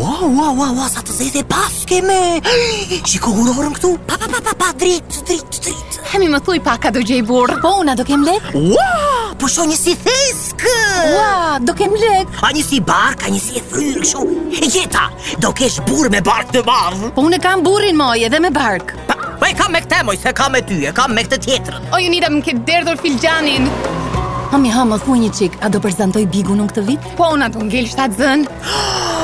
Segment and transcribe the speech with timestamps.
[0.00, 2.16] Ua, ua, ua, ua, sa të zezë e paske me
[3.04, 6.78] Shiko unë këtu Pa, pa, pa, pa, pa, drit, drit, drit Hemi më thuj pa
[6.80, 8.86] ka do gjej burë Po, una do kem lek Ua,
[9.40, 10.72] po sho një si theskë
[11.10, 11.34] Ua,
[11.66, 14.24] do kem lek A një si bark, a një si e fryrë, shu
[14.56, 15.10] E gjeta,
[15.44, 18.96] do kesh burë me bark të marrë Po, une kam burin moj edhe me bark
[19.10, 21.42] Pa, po e kam me këte moj, se kam me ty, e kam me këtë
[21.50, 23.68] tjetërën O, ju një më këtë derdhur filgjanin
[24.54, 27.10] Hami, ha, më thuj një qik, a do përzantoj bigu në këtë vit?
[27.20, 27.92] Po, una do ngell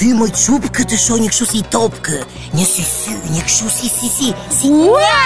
[0.00, 2.18] ty më qup këtë sho një këshu si topkë
[2.56, 4.28] Një si sy, një këshu si si si
[4.58, 5.18] Si një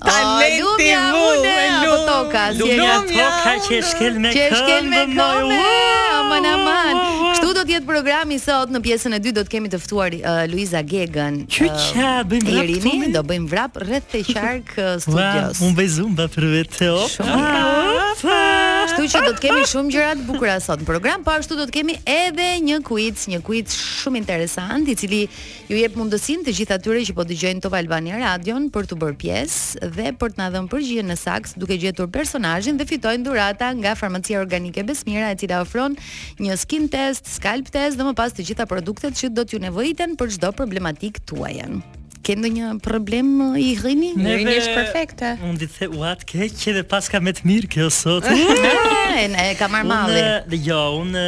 [0.00, 2.48] Ta lëti un e Lumia.
[2.56, 4.48] Lumia, ka që shkel me këmbë.
[4.54, 6.08] Që shkel me këmbë.
[6.22, 7.23] Aman aman
[7.64, 10.82] të jetë programi sot në pjesën e dytë do të kemi të ftuar uh, Luiza
[10.84, 11.40] Gegën.
[11.48, 12.72] Ço uh, bëjmë vrap?
[12.76, 15.64] Irini, do bëjmë vrap rreth The Shark uh, Studios.
[15.64, 16.92] Unë vezum vrap për vetë.
[17.16, 17.40] Shumë.
[17.40, 21.56] ah, Kështu që do të kemi shumë gjëra të bukura sot në program, po ashtu
[21.56, 25.22] do të kemi edhe një quiz, një quiz shumë interesant, i cili
[25.70, 29.16] ju jep mundësinë të gjithë atyre që po dëgjojnë Top Albania Radio për të bërë
[29.24, 33.72] pjesë dhe për të na dhënë përgjigjen në saks duke gjetur personazhin dhe fitojnë durata
[33.80, 35.96] nga Farmacia Organike Besmira, e cila ofron
[36.44, 40.12] një skin test, scalp test dhe më pas të gjitha produktet që do t'ju nevojiten
[40.20, 41.80] për çdo problematik tuajën
[42.24, 44.12] ke ndonjë problem i rrini?
[44.16, 45.32] Ne rrini është perfekte.
[45.44, 48.26] Unë di the what ke që dhe paska me të mirë kjo sot.
[48.30, 50.22] ne, e ka marr malli.
[50.48, 51.24] Unë jo, unë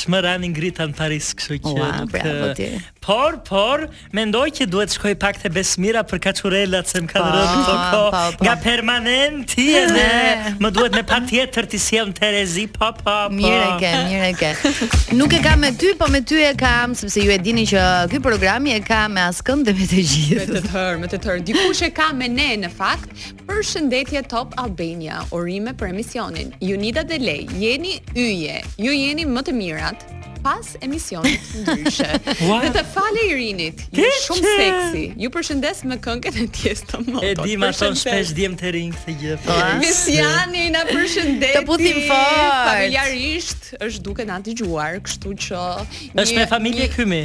[0.00, 1.74] çmëran grita në Paris, kështu që.
[1.74, 2.70] Ua, bravo ti.
[3.00, 7.62] Por, por, mendoj që duhet shkoj pak te Besmira për kaçurelat se më ka rënë
[7.66, 8.42] këto kohë.
[8.44, 10.58] Nga permanenti e ne.
[10.60, 13.18] më duhet me patjetër ti sjell në Terezi, po, po, po.
[13.36, 15.14] Mirë e ke, mirë e ke.
[15.18, 17.86] Nuk e kam me ty, po me ty e kam, sepse ju e dini që
[18.12, 21.18] ky programi e kam me askënd dhe me të gjithë me të tërë, me të
[21.24, 21.42] tërë.
[21.48, 23.14] Dikush e ka me ne në fakt.
[23.48, 26.52] Përshëndetje Top Albania, urime për emisionin.
[26.62, 28.60] Unida Delay, jeni yje.
[28.78, 30.06] Ju jeni më të mirat
[30.42, 32.06] pas emisionit ndryshe.
[32.48, 33.84] Dhe të falë Irinit.
[33.96, 34.54] Ju shumë që?
[34.60, 35.04] seksi.
[35.24, 37.28] Ju përshëndes me këngën e tjesë të motit.
[37.28, 39.38] E di, ma thon shpesh djem të rinj këtë gjë.
[39.82, 41.56] Misjani, na përshëndet.
[41.60, 46.92] Të putim Familjarisht është duke na gjuar kështu që një, është me familje një...
[46.96, 47.22] këmi.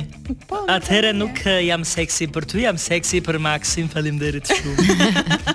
[0.49, 0.63] Po.
[0.75, 3.89] Atëherë nuk eh, jam seksi për ty, jam seksi për Maxim.
[3.95, 5.53] Faleminderit shumë.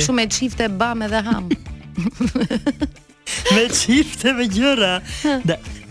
[0.00, 1.48] Shumë me çifte bam edhe ham.
[3.54, 4.94] me çifte me gjëra.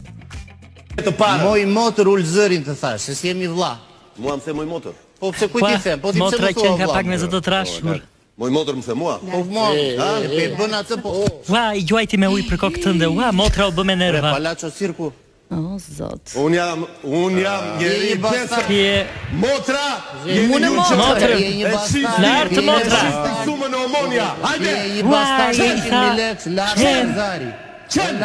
[1.44, 3.76] Moj motor ul zërin të thash, se si jemi vlla.
[4.16, 4.94] Mua më the moj motor.
[5.20, 5.94] Po pse ku ti the?
[6.00, 7.98] Po ti pse ke ka pak me zotë trashur.
[8.36, 9.18] Moj motor më the mua.
[9.20, 11.12] Po po, e bën atë po.
[11.50, 14.32] Ua, i gjuajti me ujë për kokën ndë, Ua, motra u bë me nerva.
[14.36, 15.12] Palaço sirku
[15.50, 16.32] oh, zot.
[16.34, 18.70] Un jam, un jam një i bastard.
[18.70, 19.84] Je motra,
[20.26, 22.22] je një motra, je një bastard.
[22.22, 23.04] Lart motra.
[23.04, 24.26] Si ti sumën e omonia.
[24.42, 24.70] Hajde.
[24.70, 27.52] Je i bastard, je një lek, lart zari.
[27.86, 28.16] Çel.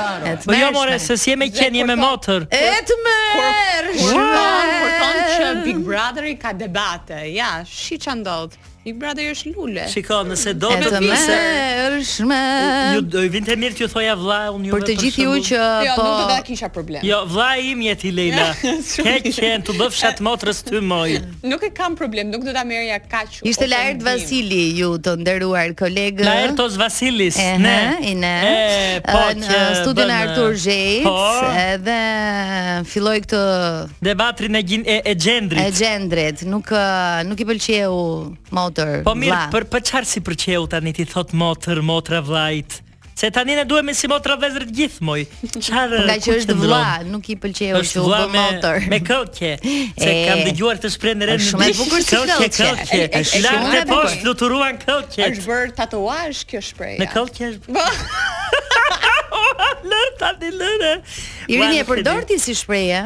[0.45, 2.47] Po jo more se si jemi qenë jemi motër.
[2.57, 3.19] Etme.
[4.01, 4.27] Kur
[4.87, 7.19] kanë që Big Brotheri ka debate.
[7.35, 8.57] Ja, shi ç'a ndodh.
[8.81, 9.81] Big Brother është lule.
[9.93, 11.33] Shiko, nëse do të bëse,
[12.01, 12.37] është më.
[12.95, 14.71] Ju do i vinte mirë t'ju thoja vlla, unë ju.
[14.73, 15.67] Për të gjithë ju që po.
[15.85, 17.03] Jo, nuk do po- ta kisha problem.
[17.05, 18.47] Jo, vlla im jeti Leila.
[19.05, 21.19] Ke qen të bëfsh atë motrës ty moj.
[21.45, 23.37] Nuk e kam problem, nuk do ta merrja kaq.
[23.51, 26.25] Ishte Laert Vasili ju të nderuar kolegë.
[26.25, 27.75] Laertos Vasilis, ne.
[28.01, 28.33] I ne.
[28.49, 31.05] E, po, që studion e Artur Zhej,
[31.67, 31.99] edhe
[32.89, 33.45] filloi këtë
[34.09, 34.65] debatrin e,
[34.97, 35.67] e gjendrit.
[35.67, 36.73] E gjendrit, nuk
[37.29, 38.01] nuk i pëlqeu
[38.71, 39.03] motër.
[39.07, 40.39] Po mirë, për për çfarë si për
[40.73, 42.79] tani ti thot motër, motra vllajt?
[43.11, 45.65] Se tani ne duhemi si motra vezër gjithmoj, gjithë moj.
[45.67, 45.99] Çfarë?
[46.07, 48.79] Nga që është vlla, nuk i pëlqeu që u bë motor.
[48.89, 49.51] Me këllqe.
[49.99, 51.47] Se kam dëgjuar të shprehën në rendin.
[51.51, 52.49] Shumë e bukur si këllqe.
[52.55, 53.03] Këllqe.
[53.21, 55.27] Është lart të poshtë luturuan këllqe.
[55.27, 56.97] Është bër tatuazh kjo shpreh.
[57.03, 58.99] Me këllqe është.
[59.91, 60.91] lërë, ta di lërë.
[61.51, 62.99] I e përdor ti si shpreje,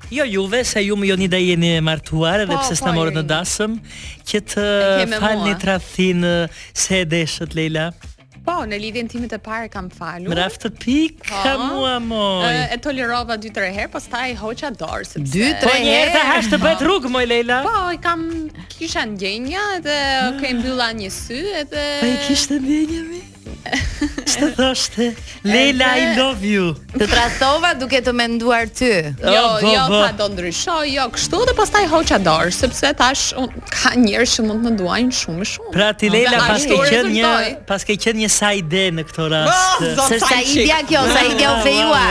[0.07, 3.01] Jo juve, se ju më jo një da jeni martuar edhe po, pse s'na po,
[3.01, 3.27] morët jo, në jo.
[3.27, 3.73] dasëm
[4.31, 4.67] Që të
[5.17, 6.23] falë një trafin
[6.71, 7.89] se e deshët, Leila
[8.47, 10.29] Po, në lidhjen timit e parë kam falur.
[10.31, 11.39] Me raft të pik, po.
[11.43, 12.21] ka mua mo.
[12.47, 16.61] E tolerova 2-3 herë, pastaj po hoqa dorë sepse 2-3 po, herë ta hash të
[16.63, 17.59] bëhet rrugë moj Leila.
[17.67, 18.21] Po, i kam
[18.77, 20.35] kisha ndjenjë dhe ah.
[20.39, 25.07] kemi mbylla një sy edhe Po i kishte ndjenjë mi të thoshte?
[25.45, 26.65] Leila I love you.
[26.93, 28.89] Të trasova duke të menduar ty.
[29.17, 29.99] Oh, jo, bo, jo, bo.
[30.05, 34.45] pa do ndryshoj, jo, kështu dhe pastaj hoqa dorë, sepse tash un, ka njerëz që
[34.47, 35.73] mund të më duajnë shumë shumë.
[35.75, 37.33] Pra ti Leila pas ke qenë një
[37.71, 39.81] pas ke qenë një sa ide në këtë rast.
[39.81, 42.05] Oh, se sa kjo, sa idea u fejua.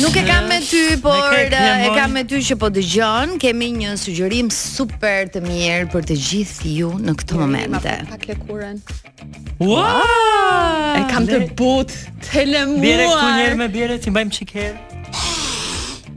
[0.00, 3.70] Nuk e kam me ty, por me e kam me ty që po dëgjon, kemi
[3.84, 7.90] një sugjerim super të mirë për të gjithë ju në këtë moment.
[8.10, 8.80] Pak lekuren.
[9.60, 10.79] Wow!
[10.80, 11.92] Ah, e kam të but
[12.28, 14.76] Të le muaj Bire këtu njerë me bire Ti mbajmë qikë her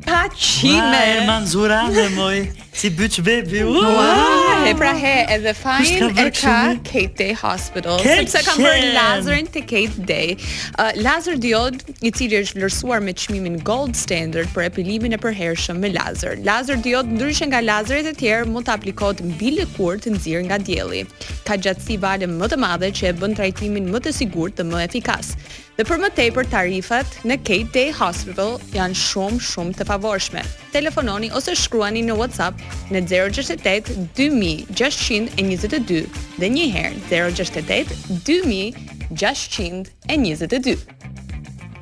[0.07, 2.35] Pa qime Ma e er dhe moj
[2.73, 3.63] si bitch baby.
[3.63, 4.65] Wow.
[4.65, 7.97] He pra he edhe fajn e ka Kate Day Hospital.
[8.01, 10.37] Sepse kam bërë Lazarin te Kate Day.
[10.79, 15.81] Uh, Lazar Diod, i cili është vlerësuar me çmimin Gold Standard për epilimin e përhershëm
[15.85, 20.15] me Lazer Lazar Diod ndryshe nga Lazeret e tjerë mund të aplikohet mbi lëkurë të
[20.15, 21.03] nëzirë nga dielli.
[21.47, 24.83] Ka gjatësi valë më të madhe që e bën trajtimin më të sigurt dhe më
[24.87, 25.35] efikas.
[25.73, 30.43] Dhe për më tepër tarifat në Kate Day Hospital janë shumë shumë të pavarshme.
[30.75, 32.61] Telefononi ose shkruani në WhatsApp
[32.93, 36.03] në 068 2622
[36.37, 37.89] dhe një herë 068
[38.29, 40.77] 2622.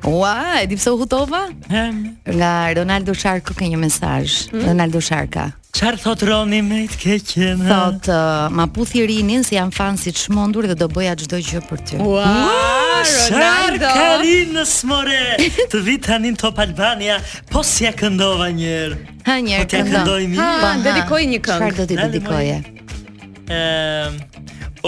[0.07, 1.49] Ua, e di pse u hutova?
[1.67, 4.45] Nga Ronaldo Sharko ka një mesazh.
[4.55, 4.69] Hmm?
[4.71, 5.51] Ronaldo Sharka.
[5.79, 10.11] Qarë thot roni me të keqena Thot, uh, ma puthi rinin se jam fan si
[10.13, 12.51] të shmondur dhe do bëja gjdo gjë për ty Ua, wow,
[12.99, 15.37] wow, Shar Karinës more
[15.71, 17.17] Të vitë anin top Albania
[17.53, 18.99] Po si e këndova njerë
[19.29, 22.59] Ha njerë po këndoj mi po, Ha, dedikoj një këngë Qarë do t'i dedikoje
[23.47, 24.21] um,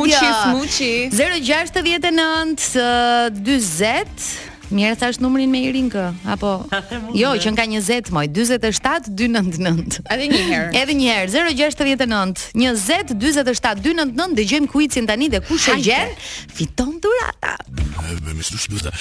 [0.00, 4.24] Smuçi, smuçi, 40
[4.70, 6.50] Mirë thash numrin me Irin kë, apo
[7.18, 9.96] jo, që nga 20 moj, 47299.
[10.06, 10.10] 299.
[10.14, 10.68] Edhe një herë.
[10.78, 11.26] Edhe një herë,
[11.58, 12.06] 069
[12.54, 16.12] 20 299, dëgjojmë kuicin tani dhe kush e gjen
[16.54, 17.52] fiton dhurata.
[17.80, 18.92] Me më shumë dhurata.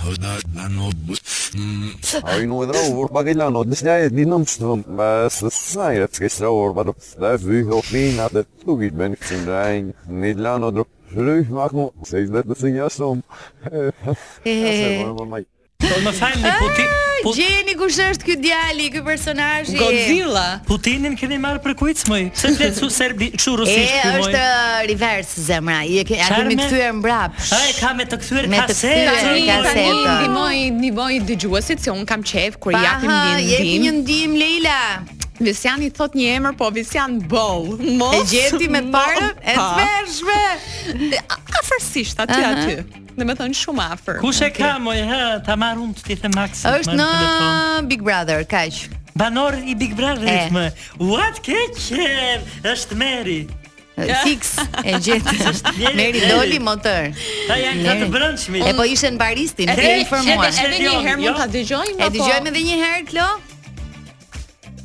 [0.00, 0.86] Po na na no.
[0.90, 3.60] Ai nuk e dëgjoj, por bagë lanë, do
[3.94, 4.80] E di nëm shtom.
[4.98, 6.92] Ba se sa i rëfkesor, ba do
[7.46, 9.94] vë hopin atë tugit ben këndrain.
[10.10, 10.82] Ni lanë do
[11.16, 13.24] Rëjsh Marko, akmo, se i zbetë të një asëm.
[15.84, 16.92] Po më falni Putin.
[17.34, 20.44] Gjeni kush është ky djali, ky personazh Godzilla.
[20.68, 22.18] Putinin keni marrë për kujt më?
[22.40, 24.28] Se flet su serbi, çu rusisht ky moj.
[24.28, 25.80] Është uh, reverse zemra.
[25.88, 27.36] I ke aty kthyer mbrap.
[27.60, 28.94] Ai ka me të kthyer kasetë.
[28.96, 29.88] Me kasetë.
[30.02, 33.50] Ndihmoj, ndihmoj dëgjuesit se un kam qejf kur japim ndihmë.
[33.52, 34.80] Ja kemi një ndihmë Leila.
[35.40, 37.74] Visjani thot një emër, po Visjan Boll.
[37.82, 41.22] E gjeti me parë, e smershme.
[41.60, 42.60] Afërsisht aty uh -huh.
[42.62, 43.02] aty.
[43.16, 44.18] Dhe me thonë shumë afër.
[44.20, 46.62] Kush e ka moj ha, ta marrë unë ti the Max.
[46.64, 48.88] Ës në Big Brother, kaq.
[49.16, 50.50] Banor i Big Brother eh.
[50.50, 50.70] më.
[51.00, 51.90] What catch?
[52.64, 53.46] është Meri.
[54.22, 55.34] Fix e gjeti.
[55.98, 57.10] Meri doli motor.
[57.48, 58.66] Ta janë këta të brëndshmit.
[58.66, 60.46] E po ishte në Paris e informuar.
[60.46, 62.06] Edhe një herë mund ta dëgjojmë po.
[62.06, 63.28] E dëgjojmë edhe një herë, Klo?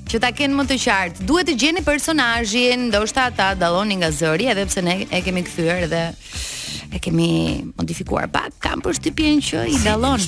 [0.09, 4.47] Që ta kenë më të qartë, duhet të gjeni personazhin, ndoshta ata dallonin nga zëri
[4.49, 6.01] edhe pse ne e kemi kthyer dhe
[6.91, 10.19] É e kemi modifikuar pak, kam përshtypjen që i dallon.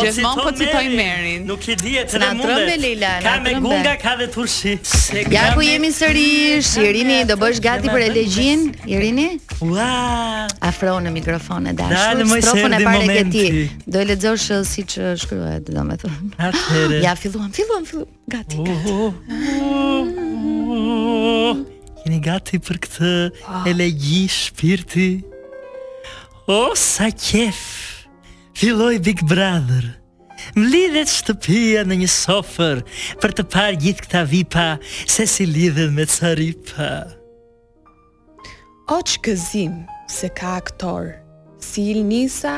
[0.00, 1.36] Gjithmonë po citoj Mary.
[1.46, 3.12] Nuk i dihet se trëmbe Lila.
[3.24, 4.74] Ka me gunga, ka dhe turshi.
[5.32, 9.26] Ja ku po jemi sërish, Irini do bësh gati për elegjin, Irini?
[9.64, 9.88] Ua!
[10.70, 13.46] Afro në mikrofon e dashur, strofën e parë e ti.
[13.86, 16.32] Do e lexosh uh, siç shkruhet, domethënë.
[16.48, 17.02] Atëherë.
[17.04, 18.06] Ja filluam, filluam, fillu.
[18.32, 18.60] Gati.
[18.62, 19.14] Oh, oh,
[20.00, 21.62] oh.
[22.04, 23.08] Jeni gati për këtë
[23.46, 23.66] ah.
[23.70, 25.08] elegji shpirti?
[26.50, 27.62] O sa kef.
[28.56, 29.98] Filoj Big Brother.
[30.56, 32.80] M'lidet shtëpia në një sofer
[33.22, 36.90] Për të parë gjithë këta vipa Se si lidhet me të saripa
[39.08, 39.76] që këzim
[40.12, 41.06] se ka aktor
[41.64, 42.52] Sil nisa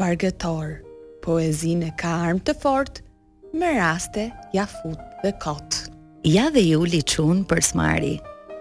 [0.00, 0.76] vargëtor
[1.24, 3.02] Poezine ka armë të fort
[3.52, 5.80] Me raste ja fut dhe kot
[6.30, 8.12] Ja dhe julli qunë për smari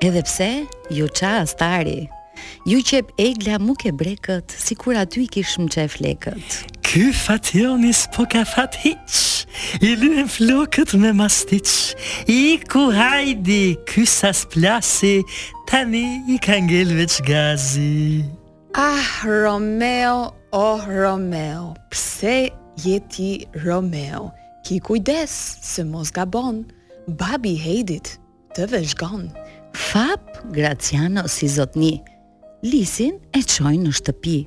[0.02, 0.50] Edhepse
[0.98, 2.00] ju qa astari
[2.68, 6.60] Ju qep egla mu ke brekët, si kur aty i kishmë që flekët.
[6.90, 9.18] Ky fationis po ka fat hiq,
[9.86, 11.70] i lyhen flokët me mastiq,
[12.30, 15.20] i ku hajdi, ky sas plasi,
[15.70, 18.24] tani i ka ngelveç gazi.
[18.78, 22.36] Ah, Romeo, oh Romeo, pse
[22.86, 23.32] jeti
[23.66, 24.30] Romeo?
[24.68, 26.62] Ki kujdes, se mos gabon,
[27.18, 28.16] babi hejdit,
[28.56, 29.30] të veshgon
[29.80, 31.94] Fap, Graciano, si zotni,
[32.66, 34.38] Lisin e qojnë në shtëpi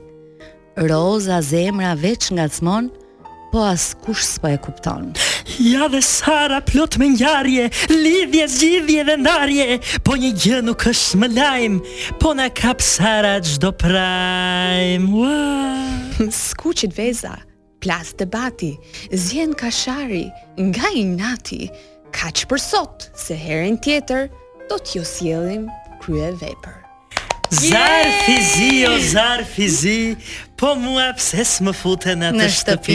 [0.90, 2.90] Roza zemra veç nga të
[3.53, 5.12] Po as kush s'po e kupton
[5.59, 11.18] Ja dhe Sara plot me njarje Lidhje, zgjidhje dhe ndarje Po një gjë nuk është
[11.22, 11.81] më lajmë
[12.20, 16.20] Po në kap Sara gjdo prajmë wow.
[16.33, 17.33] S'ku veza
[17.81, 18.75] Plas të bati
[19.12, 20.29] Zjen kashari,
[20.61, 21.68] Nga i nati
[22.12, 24.29] Ka që për sot Se herën tjetër
[24.68, 25.64] Do t'ju sjellim
[26.03, 26.82] Krye vepër
[27.53, 30.17] Zar fizi, o zar fizi
[30.57, 32.95] Po mua pëse më futën atë shtëpi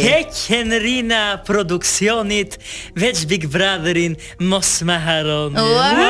[0.00, 2.56] Ke kënërina produksionit
[2.96, 4.14] Veç Big Brotherin
[4.48, 6.00] Mos më haron Wow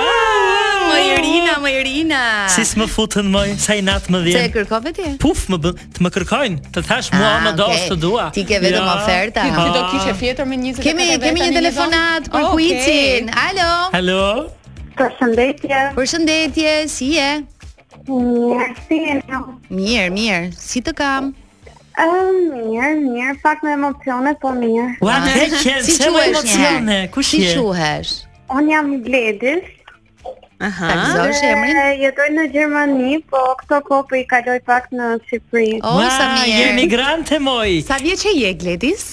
[0.93, 2.21] Mojërina, mojërina
[2.55, 5.09] Si së më futën moj, sa i natë më vjen Se e kërkove ti?
[5.19, 7.83] Puf, më bë, të më kërkojnë, të thash mua ah, më do okay.
[7.83, 8.95] së të dua Ti ke vetëm ja.
[9.01, 13.69] oferta Ti do kishe fjetër me njëzë Kemi, kemi një telefonat për oh, kujicin Alo.
[13.99, 14.25] Halo
[14.97, 17.29] Për shëndetje Për shëndetje, si je?
[18.07, 19.23] Mirë,
[19.67, 21.33] mirë, mirë, si të kam?
[21.99, 24.99] mirë, mirë, pak me emocione, po mirë.
[25.03, 27.57] Ua, ne, që, si që emocione, ku kush je?
[28.07, 29.67] Si Unë jam Gledis.
[30.65, 30.87] Aha.
[30.87, 31.75] Tak zosh emrin.
[31.75, 35.73] Ne jetoj në Gjermani, po këto kohë po i kaloj pak në Shqipëri.
[35.85, 36.53] O Ma, sa mirë.
[36.55, 37.75] Je emigrante moj.
[37.91, 39.05] Sa vjeç je Gledis?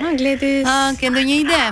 [0.00, 0.64] Ha gledis.
[0.68, 1.62] Ha ke ndonjë ide?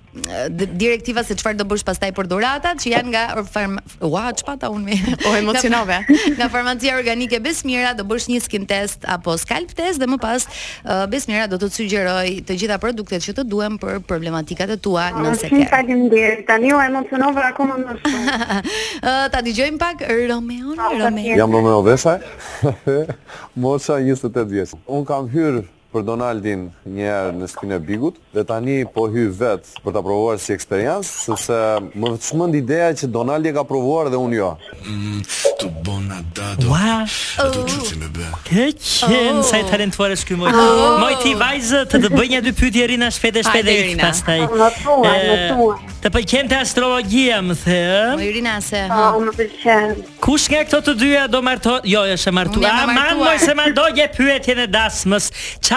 [0.78, 3.78] direktiva se çfarë do bësh pastaj për dhuratat që janë nga farm...
[4.02, 4.98] ua çpata unë
[5.30, 6.00] o emocionove
[6.38, 10.48] nga farmacia organike Besmira do bësh një skin test apo scalp test dhe më pas
[10.48, 15.10] uh, Besmira do të sugjeroj të gjitha produktet që të duhem për problematikat e tua
[15.12, 15.64] ah, nëse ke.
[15.72, 16.46] Faleminderit.
[16.48, 18.40] Tani u emocionova akoma më shumë.
[18.98, 21.36] Uh, ta dëgjojmë pak Romeo, ah, Romeo.
[21.38, 22.18] Jam Romeo Vesa.
[23.62, 24.74] Mosha 28 vjeç.
[24.90, 29.84] Un kam hyrë për Donaldin njëherë në skinë e bigut, dhe tani po hy vetë
[29.86, 31.60] për të provuar si eksperiansë, sëse
[31.96, 34.50] më vëtshmënd ideja që Donaldin ka provuar dhe unë jo.
[35.58, 35.72] Të
[36.58, 38.28] të gjithë me bë.
[38.50, 39.46] Kë qenë, oh.
[39.48, 40.54] saj i talentuar është këmoj.
[40.54, 40.98] Oh.
[41.02, 44.40] Moj ti vajzë të të bëjnja dy pyti e rina shpede shpede i këtë pastaj.
[44.48, 47.78] Në në Të pëjqen të astrologia, më the.
[48.12, 48.84] Moj po, rina se.
[48.94, 49.96] Oh, më pëjqen.
[50.24, 51.88] Kush nga këto të dyja do martohet?
[51.90, 52.70] Jo, jo, se martohet.
[52.70, 55.32] A, man, moj, se mandohet e pyetjen e dasmës.
[55.68, 55.77] Qa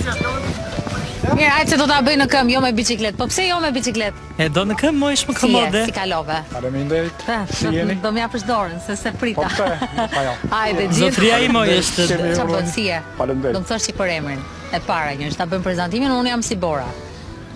[1.35, 3.17] Mirë, ai se do ta bëj në këmbë, jo me biçikletë.
[3.19, 4.21] Po pse jo me biçikletë?
[4.39, 5.81] E do në këmbë, mësh më komode.
[5.83, 6.37] Si si kalove?
[6.53, 7.25] Faleminderit.
[7.51, 7.97] Si jeni?
[7.99, 9.43] Do më japësh dorën, se se prita.
[9.43, 10.21] Po pse?
[10.23, 10.35] jo.
[10.53, 10.99] të gjithë.
[11.01, 12.05] Zotria i moj është
[12.39, 13.01] çapocie.
[13.17, 13.59] Faleminderit.
[13.59, 14.39] Do të thosh për emrin.
[14.71, 16.87] E para që ta bëjmë prezantimin, unë jam si Bora.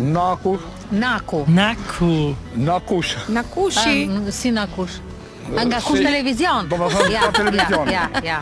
[0.03, 0.57] Naku.
[0.91, 1.45] Naku.
[1.47, 2.13] Naku.
[2.67, 3.15] Nakush.
[3.39, 3.95] Nakushi.
[4.11, 4.99] Ah, si Nakush?
[5.47, 6.67] Nga kush televizion?
[6.69, 7.89] Do të thonë televizion.
[7.95, 8.37] Ja, ja, ja.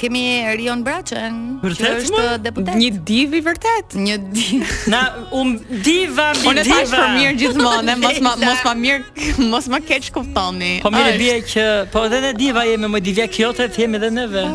[0.00, 0.24] kemi
[0.56, 1.34] Rion Braçën,
[1.76, 2.76] që është deputet.
[2.80, 3.96] Një div i vërtet.
[4.00, 4.72] Një div.
[4.92, 5.00] Na
[5.36, 5.52] um
[5.84, 6.62] diva bin diva.
[6.62, 10.72] Unë tash mirë gjithmonë, mos ma, mos ma mirë, mos ma keq kuptoni.
[10.84, 14.10] Po mirë bie që po edhe ne diva jemi, më divja këtë të jemi edhe
[14.16, 14.46] ne.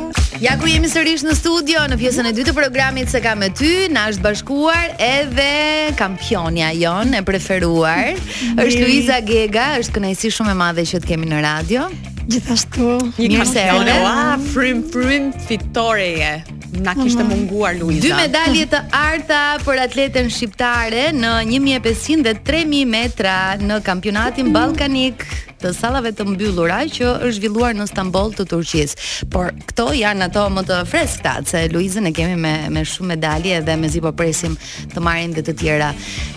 [0.42, 3.52] Ja ku jemi sërish në studio në pjesën e dytë të programit se kam me
[3.56, 5.52] ty, na është bashkuar edhe
[6.00, 8.64] kampionja jon e preferuar, mm-hmm.
[8.66, 11.88] është Luiza Gega, është kënaqësi shumë e madhe që të kemi në radio.
[12.26, 12.86] Gjithashtu,
[13.22, 14.06] një kamse e ore
[14.50, 16.44] Frim, frim, Fitoreje
[16.82, 18.02] na kishte munguar Luisa.
[18.04, 25.24] Dy medalje të arta për atleten shqiptare në 1500 dhe 3000 metra në kampionatin ballkanik
[25.66, 29.08] të sallave të mbyllura që është zhvilluar në Stamboll të Turqisë.
[29.34, 33.64] Por këto janë ato më të freskëta, se Luizën e kemi me me shumë medalje
[33.66, 34.54] dhe mezi po presim
[34.94, 35.90] të marrin dhe të tjera.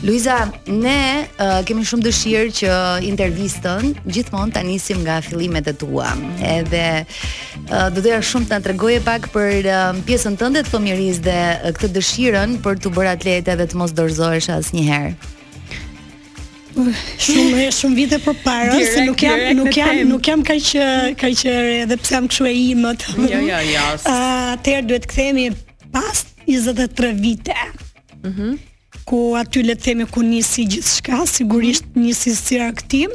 [0.06, 2.72] Luiza, ne uh, kemi shumë dëshirë që
[3.10, 6.08] intervistën gjithmonë ta nisim nga fillimet e tua.
[6.56, 11.26] Edhe uh, do doja shumë të na tregoje pak për uh, pjesën tënde të thomirisë
[11.28, 15.34] dhe uh, këtë dëshirën për të bërë atlete dhe të mos dorëzohesh asnjëherë
[17.24, 20.70] shumë shumë vite përpara, se nuk jam nuk jam nuk jam kaq
[21.20, 23.06] kaq edhe pse jam kështu e imët.
[23.30, 23.86] Jo, jo, jo.
[24.54, 25.48] Atëherë duhet të kthehemi
[25.94, 27.56] pas 23 vite.
[28.24, 28.56] Mhm.
[29.08, 32.04] Ku aty le të themi ku nisi gjithçka, sigurisht mhm.
[32.08, 33.14] nisi si aktim.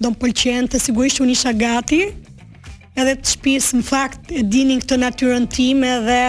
[0.00, 2.04] do të pëlqente, sigurisht unë isha gati.
[2.94, 6.22] Edhe të shtëpis në fakt e dinin këtë natyrën time dhe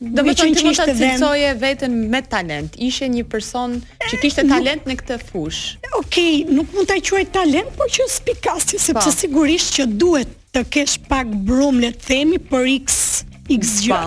[0.00, 2.76] Do më thonë që mund të cilësoje veten me talent.
[2.88, 3.72] Ishe një person
[4.04, 5.62] që eh, kishte talent në këtë fush.
[5.88, 8.84] Okej, okay, nuk mund ta quaj talent, por që spikasti, po.
[8.84, 9.16] sepse pa.
[9.18, 13.02] sigurisht që duhet të kesh pak brum le të themi për x
[13.50, 13.84] x po.
[13.88, 14.00] gjë.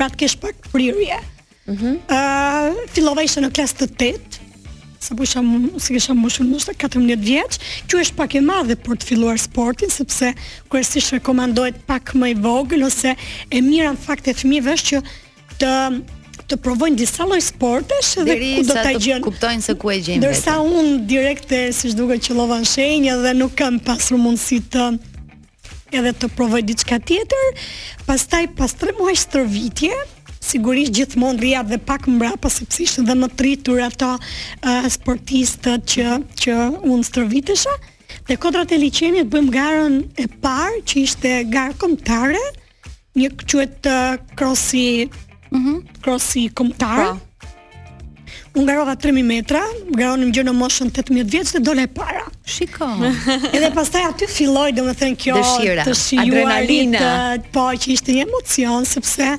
[0.00, 1.22] Pra të kesh pak prirje.
[1.68, 1.94] Mm -hmm.
[2.16, 4.18] uh, fillova ishte në klasë të 8
[5.02, 5.40] sa po isha
[5.82, 7.52] si kisha më shumë 14 vjeç,
[7.86, 10.28] kjo është pak e madhe për të filluar sportin sepse
[10.70, 13.10] kryesisht rekomandohet pak më i vogël ose
[13.56, 15.00] e mira në fakt e fëmijëve është që
[15.60, 15.72] të
[16.48, 19.20] të provojnë disa lloj sportesh dhe ku do ta gjën.
[19.28, 20.22] kuptojnë se ku e gjejnë.
[20.24, 24.84] Dorsa un direkt e siç duket qellova në shenjë dhe nuk kam pasur mundësi të
[25.98, 27.46] edhe të provoj diçka tjetër.
[28.08, 29.92] Pastaj pas 3 muaj shtërvitje,
[30.46, 36.18] sigurisht gjithmonë ria dhe pak mbrapa sepse ishin dhe më tritur ata uh, sportistët që
[36.42, 36.56] që
[36.92, 37.74] unë stërvitesha.
[38.26, 42.42] Dhe kodrat e liçenit bëjmë garën e parë që ishte garë kombëtare,
[43.18, 45.06] një quhet uh, crossi,
[45.54, 47.04] mhm, crossi kombëtar.
[47.04, 47.22] Po.
[48.56, 49.60] Unë garova 3000 metra,
[50.00, 52.22] garonim gjë në moshën 18 vjeç dhe dole e para.
[52.48, 52.86] Shiko.
[53.54, 57.10] Edhe pastaj aty filloi domethënë kjo Dëshira, të shijuar adrenalina,
[57.52, 59.34] po që ishte një emocion sepse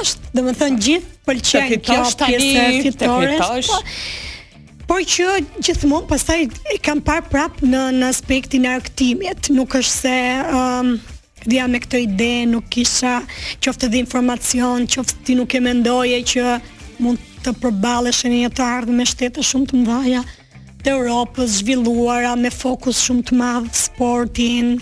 [0.00, 0.32] është.
[0.36, 2.28] Dhe më thënë gjithë pëlqen kjo pjesë të
[2.86, 3.70] fitores.
[3.70, 5.28] Po, por që
[5.64, 10.18] gjithmonë pastaj e kam parë prap në në aspektin e aktimit, nuk është se
[10.58, 10.94] um,
[11.48, 13.20] dhja me këtë ide nuk kisha
[13.64, 16.48] qoftë dhe informacion, qoftë ti nuk e mendoje që
[17.02, 20.22] mund të përballesh në një të ardhmë me shtete shumë të mdhaja
[20.82, 24.74] të Europës zhvilluara me fokus shumë të madh sportin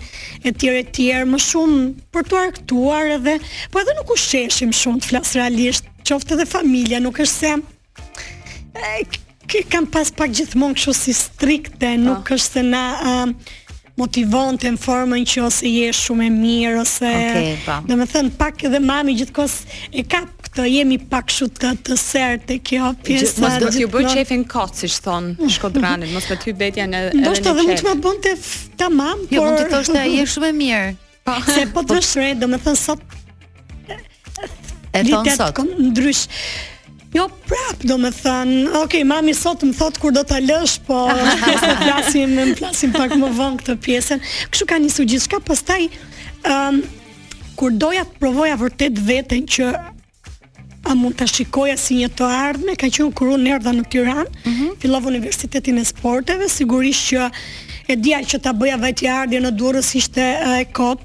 [0.46, 3.34] e tjerë e tjerë më shumë për të arktuar edhe
[3.72, 8.90] po edhe nuk ushqeshim shumë të flas realisht qoftë edhe familja nuk është se
[9.50, 12.04] që kam pas pak gjithmonë kështu si strikte po.
[12.06, 17.10] nuk është se na uh, motivon të informën që ose je shumë e mirë ose
[17.10, 17.80] okay, po.
[17.88, 20.24] dhe me thënë pak edhe mami gjithkos e ka
[20.56, 23.42] të jemi pak kështu të të sert kjo pjesa.
[23.44, 27.34] Mos do të bëj çefin kot siç thon Shkodranit, mos më ty betja në Do
[27.36, 28.32] të mund të më bënte
[28.80, 30.90] tamam, por Jo, mund të thoshte ai është shumë e mirë.
[31.26, 31.36] Pa.
[31.36, 31.54] Po.
[31.54, 32.06] Se po të po.
[32.06, 33.16] shre, domethën më thënë sot
[34.96, 36.24] E thonë sot Ndrysh
[37.10, 41.04] Jo prap, do më thënë Ok, mami sot më thotë kur do të lësh Po
[41.12, 45.62] të plasim, më plasim pak më vonë këtë pjesën Këshu ka një sugjit Shka pas
[45.70, 45.84] taj
[46.56, 46.80] um,
[47.60, 49.68] Kur doja të provoja vërtet vetën Që
[50.90, 54.30] a mund të shikoja si një të ardhme, ka që kur unë në në Tiranë,
[54.44, 55.06] mm -hmm.
[55.10, 57.30] Universitetin e Sporteve, sigurisht që
[57.92, 60.24] e dija që ta bëja vetë i ardhje në durës ishte
[60.60, 61.02] e kotë,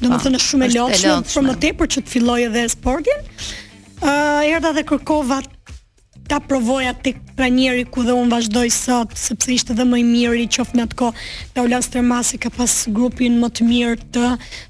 [0.00, 2.60] do më thënë ah, shumë e loqshme, për më te për që të filloj edhe
[2.64, 3.20] e sportin,
[4.58, 5.40] uh, dhe kërkova
[6.28, 7.48] ta provoja të pra
[7.90, 11.10] ku dhe unë vazhdoj sot, sepse ishte dhe mëj mirë i qofë me të ko,
[11.52, 14.26] ta u lanës të rmasi ka pas grupin më të mirë të,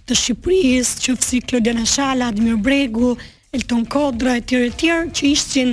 [0.06, 3.16] të Shqipëris, qofësi Klodjana Shala, Admir Bregu,
[3.54, 5.70] Elton Kodra e tjerë e tjerë që ishin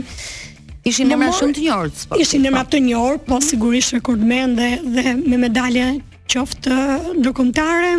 [0.88, 4.70] ishin emra shumë të njohur të në Ishin emra të njohur, po sigurisht rekordmen dhe
[4.96, 5.90] dhe me medalje
[6.32, 6.78] qoftë
[7.20, 7.90] ndërkombëtare.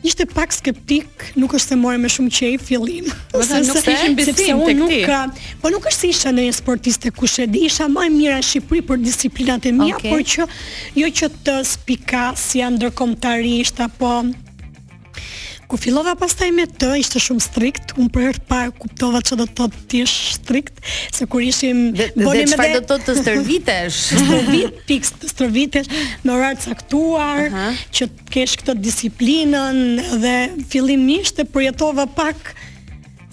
[0.00, 3.10] Ishte pak skeptik, nuk është se mori me shumë qej fillim.
[3.34, 4.76] Po, Do të thënë, nuk se ishim besim tek ti.
[4.80, 8.12] Nuk, po nuk është se isha në një sportiste kush e di, isha më e
[8.16, 10.08] mirë në Shqipëri për disiplinat e mia, okay.
[10.14, 10.48] por që
[11.02, 14.14] jo që të spikas janë ndërkombëtarisht apo
[15.70, 19.38] Kur fillova pastaj me të, ishte shumë strikt, un për herë të parë kuptova çfarë
[19.38, 20.80] do të thotë ti strikt,
[21.14, 24.00] se kur ishim bënë me të, çfarë do të thotë të stërvitesh,
[24.30, 27.86] të vit pikë të stërvitesh në orar të caktuar, uh -huh.
[28.00, 29.78] që të kesh këtë disiplinën
[30.26, 30.34] dhe
[30.74, 32.38] fillimisht e përjetova pak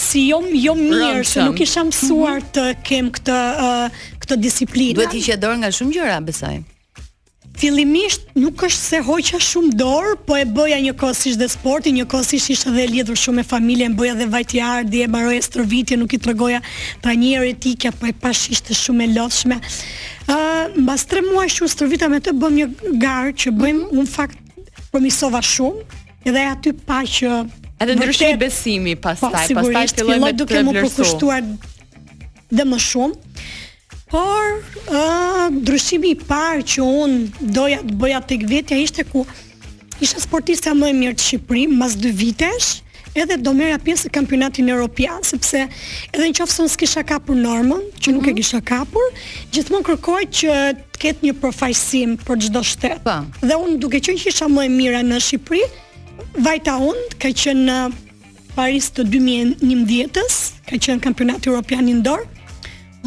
[0.07, 2.51] si jo jo mirë, se nuk isha mësuar mhm.
[2.53, 4.95] të kem këtë uh, këtë disiplinë.
[4.99, 6.57] Duhet të hiqë dorë nga shumë gjëra, besoj
[7.57, 11.93] fillimisht nuk është se hoqa shumë dorë, po e bëja një kohë siç dhe sporti,
[11.97, 15.43] një kohë siç ishte edhe lidhur shumë me familjen, bëja dhe vajtjar, dhe e mbaroja
[15.47, 16.59] stërvitje, nuk i tregoja
[17.03, 19.57] pa një eretik, po e pash ishte shumë e lodhshme.
[19.57, 22.69] Ë, uh, mbas 3 muaj që stërvita me të bëm një
[23.03, 23.99] garë që bëjmë mm -hmm.
[23.99, 24.37] un fakt
[24.91, 27.31] promisova shumë, edhe aty pa që
[27.81, 31.41] edhe ndryshoi besimi pastaj, po, pastaj filloi të më përkushtuar
[32.57, 33.15] dhe më shumë.
[34.11, 39.25] Por, ë, ndryshimi i parë që un doja të bëja tek vetja ishte ku
[39.99, 42.69] isha sportista më e mirë të Shqipërisë mbas dy vitesh,
[43.19, 47.83] edhe do merja pjesë në kampionatin evropian, sepse edhe nëse unë s'kisha kapur normën, që
[47.83, 48.15] mm -hmm.
[48.15, 48.37] nuk e mhm.
[48.39, 49.05] kisha kapur,
[49.51, 53.03] gjithmonë kërkoj që të ketë një përfaqësim për çdo shtet.
[53.03, 53.15] Pa.
[53.27, 53.47] Po.
[53.47, 55.63] Dhe unë duke qenë që isha më e mira në Shqipëri,
[56.47, 57.77] vajta unë ka qenë në
[58.55, 60.39] Paris të 2011-s,
[60.69, 62.23] ka qenë kampionati evropian indoor,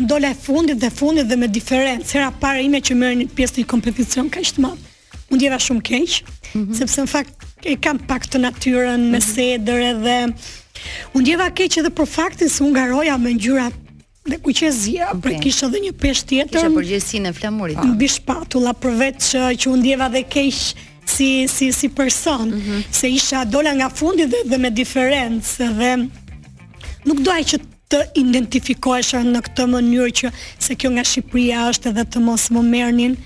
[0.00, 2.06] ndola e fundit dhe fundit dhe me diferencë.
[2.12, 4.88] Sera para ime që merrni pjesë në kompeticion kaq të madh.
[5.30, 6.74] U ndjeva shumë keq, mm -hmm.
[6.78, 7.32] sepse në fakt
[7.72, 9.10] e kam pak të natyrën mm -hmm.
[9.12, 9.26] me mhm.
[9.34, 10.18] sedër edhe
[11.14, 13.68] u ndjeva keq edhe për faktin se garoja me ngjyra
[14.30, 15.20] dhe kuqezia, okay.
[15.24, 16.60] për kisha edhe një pesh tjetër.
[16.60, 17.76] Kisha përgjegjësinë e flamurit.
[17.90, 20.54] në bish spatulla për vetë uh, që, që u ndjeva dhe keq
[21.14, 22.80] si si si person, mm -hmm.
[22.98, 25.90] se isha dola nga fundi dhe, dhe me diferencë dhe
[27.08, 27.56] nuk doaj që
[27.90, 30.30] të identifikohesh në këtë mënyrë që
[30.62, 33.16] se kjo nga Shqipëria është edhe të mos më mernin,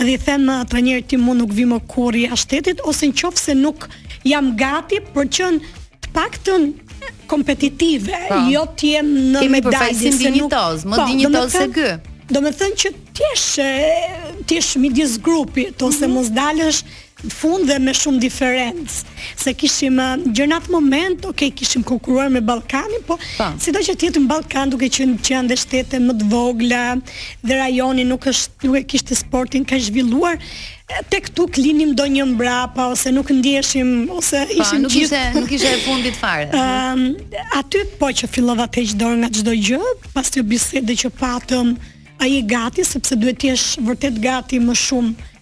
[0.00, 3.18] edhe i them atë njerë ti mund nuk vi më kur i ashtetit, ose në
[3.20, 3.86] qofë se nuk
[4.30, 6.72] jam gati për qënë të pak të në
[7.28, 8.26] kompetitive, pa.
[8.32, 8.42] Po.
[8.54, 9.78] jo të jem në Kemi medalje.
[9.78, 11.94] Kemi përfajsin dinjitoz, më po, dinjitoz se kë.
[12.32, 13.48] Do me thënë që tjesh,
[14.48, 16.14] tjesh midis grupit, ose mm -hmm.
[16.16, 16.78] mos dalësh,
[17.30, 19.00] fund dhe me shumë diferencë.
[19.40, 19.98] Se kishim
[20.36, 23.16] gjërat moment, ok, kishim konkuruar me Ballkanin, po
[23.62, 26.82] sido që tjetër në Ballkan duke qenë që janë shtete më të vogla
[27.46, 30.38] dhe rajoni nuk është nuk e kishte sportin ka zhvilluar
[31.08, 35.54] Te këtu klinim do një mbrapa ose nuk ndjeshim ose ishim pa, nuk ishe nuk
[35.56, 36.50] ishte e fundit fare.
[36.52, 37.14] um,
[37.58, 39.80] aty po që fillova të hiqë dorë nga çdo gjë,
[40.12, 41.72] pastaj bisede që patëm
[42.20, 45.32] ai gati sepse duhet të jesh vërtet gati më shumë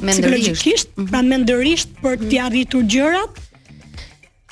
[0.00, 1.10] psikologjikisht, mm -hmm.
[1.10, 2.28] pra mendërisht për mhm.
[2.30, 3.32] të arritur gjërat,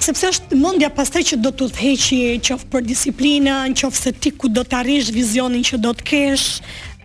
[0.01, 4.49] sepse është mendja pastaj që do të udhëheqi qoftë për disiplinën, qoftë se ti ku
[4.49, 6.49] do të arrish vizionin që do të kesh,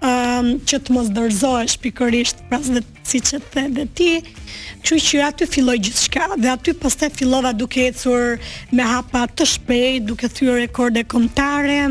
[0.01, 4.11] ëh um, që të mos dorëzohesh pikërisht pra se siç e the dhe ti.
[4.83, 8.39] Kështu që aty filloi gjithçka dhe aty pastaj fillova duke ecur
[8.75, 11.81] me hapa të shpejt, duke thyer rekorde kombëtare.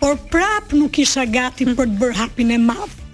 [0.00, 1.74] Por prap nuk isha gati mhm.
[1.76, 3.05] për të bërë hapin e madh.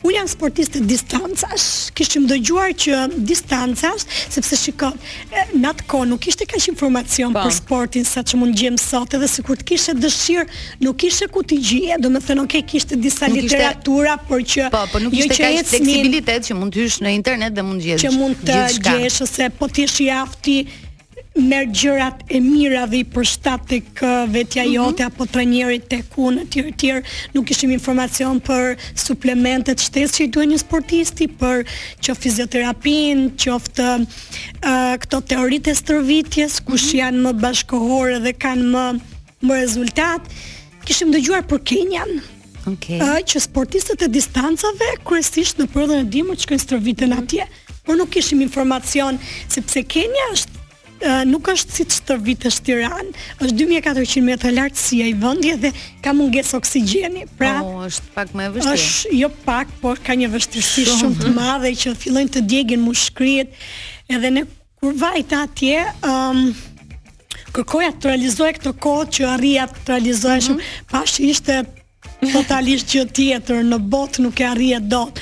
[0.00, 1.66] Unë jam sportiste të distancash,
[1.98, 4.88] kishëm do gjuar që distancash, sepse shiko,
[5.60, 7.42] në atë ko nuk ishte ka që informacion po.
[7.44, 10.46] për sportin, sa që mund gjemë sotë dhe si kur të kishe dëshirë,
[10.86, 14.70] nuk ishe ku të gjie, do me thënë, thënë, oke, kishte disa literatura, por që...
[14.72, 18.00] Po, por nuk jo ishte ka fleksibilitet që mund të në internet dhe mund të
[18.00, 20.62] Që mund të gjesh, ose po të ishi afti,
[21.38, 24.72] merë gjërat e mira dhe i përstat tek kë uh, vetja mhm.
[24.74, 27.02] jote apo të njerit të ku në tjërë tjërë
[27.36, 31.62] nuk ishim informacion për suplementet shtesë që i duhen një sportisti për
[32.02, 36.98] që fizioterapin që oftë uh, këto teorit e stërvitjes kush mhm.
[36.98, 38.86] janë më bashkohore dhe kanë më
[39.46, 40.26] më rezultat
[40.84, 46.36] kishim dhe gjuar për Kenjan uh, që sportistet e distancave kërësisht në përdo e dimur
[46.42, 47.20] që kënë stërvitën mhm.
[47.22, 47.48] atje
[47.86, 49.14] por nuk ishim informacion
[49.48, 50.58] sepse Kenja është
[51.26, 55.70] nuk është si që të vitesh tiranë, është 2400 metra lartësia i vëndje dhe
[56.04, 57.54] ka munges oksigeni, pra...
[57.64, 58.74] O, është pak me vështirë.
[58.76, 60.98] është jo pak, por ka një vështirësi shumë.
[61.00, 63.52] shumë të madhe që fillojnë të djegin mu shkryet,
[64.10, 64.46] edhe ne
[64.80, 65.86] kur vajta atje...
[66.04, 66.50] Um,
[67.50, 71.24] kërkoja të realizohet këtë kohë që arrija të realizohet shumë, mm -hmm.
[71.28, 71.56] ishte
[72.32, 75.18] totalisht që tjetër në botë nuk e arrija dot,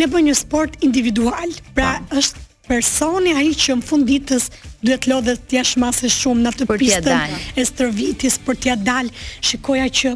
[0.00, 2.22] ne bëjmë një sport individual, pra pa.
[2.22, 4.48] është personi ai që në fund ditës
[4.82, 7.16] duhet lodhet jashtë masës shumë në atë pistë
[7.58, 9.14] e stërvitjes për t'ia dalë.
[9.50, 10.14] Shikoja që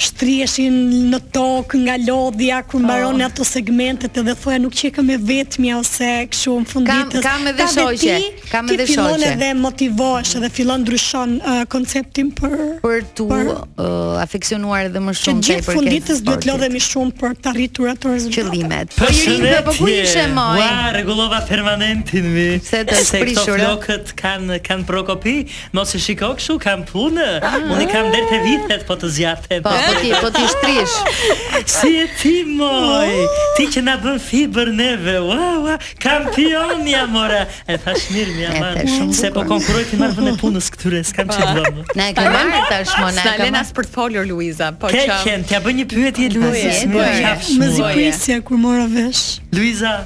[0.00, 0.74] shtrieshin
[1.10, 3.30] në tok nga lodhja kur mbaron oh.
[3.30, 8.16] ato segmentet edhe thoya nuk qe kam vetmja ose kshu në funditës kam edhe shoqe
[8.50, 13.70] kam edhe shoqe fillon edhe motivohesh edhe fillon ndryshon uh, konceptin për për tu uh,
[14.24, 18.98] afeksionuar edhe më shumë tepër për funditës duhet lodhemi shumë për të arritur ato qëllimet
[18.98, 20.68] po ju do të bëjë
[20.98, 25.38] rregullova permanentin mi se të prishur lokët kanë kanë prokopi
[25.76, 27.56] mos e shikoj kshu kanë punë ah.
[27.64, 30.96] unë kam dërtë vitet po të zjatë po po ti po ti shtrish.
[31.66, 33.12] Si e ti moj?
[33.56, 35.18] Ti që na bën fibër neve.
[35.24, 37.42] Ua ua, kampion mi amore.
[37.68, 38.86] E tash mirë mi amore.
[39.16, 41.94] Se po konkurroj ti marr vendin e punës këtyre, s'kam çfarë bëj.
[41.98, 43.26] Na e kemë me tash mo na.
[43.28, 45.06] Dalen as për të Luiza, po që.
[45.12, 46.76] Ke qen, t'ja bën një pyetje Luiza.
[47.60, 49.38] Më zi pyetja kur mora vesh.
[49.54, 49.98] Luiza,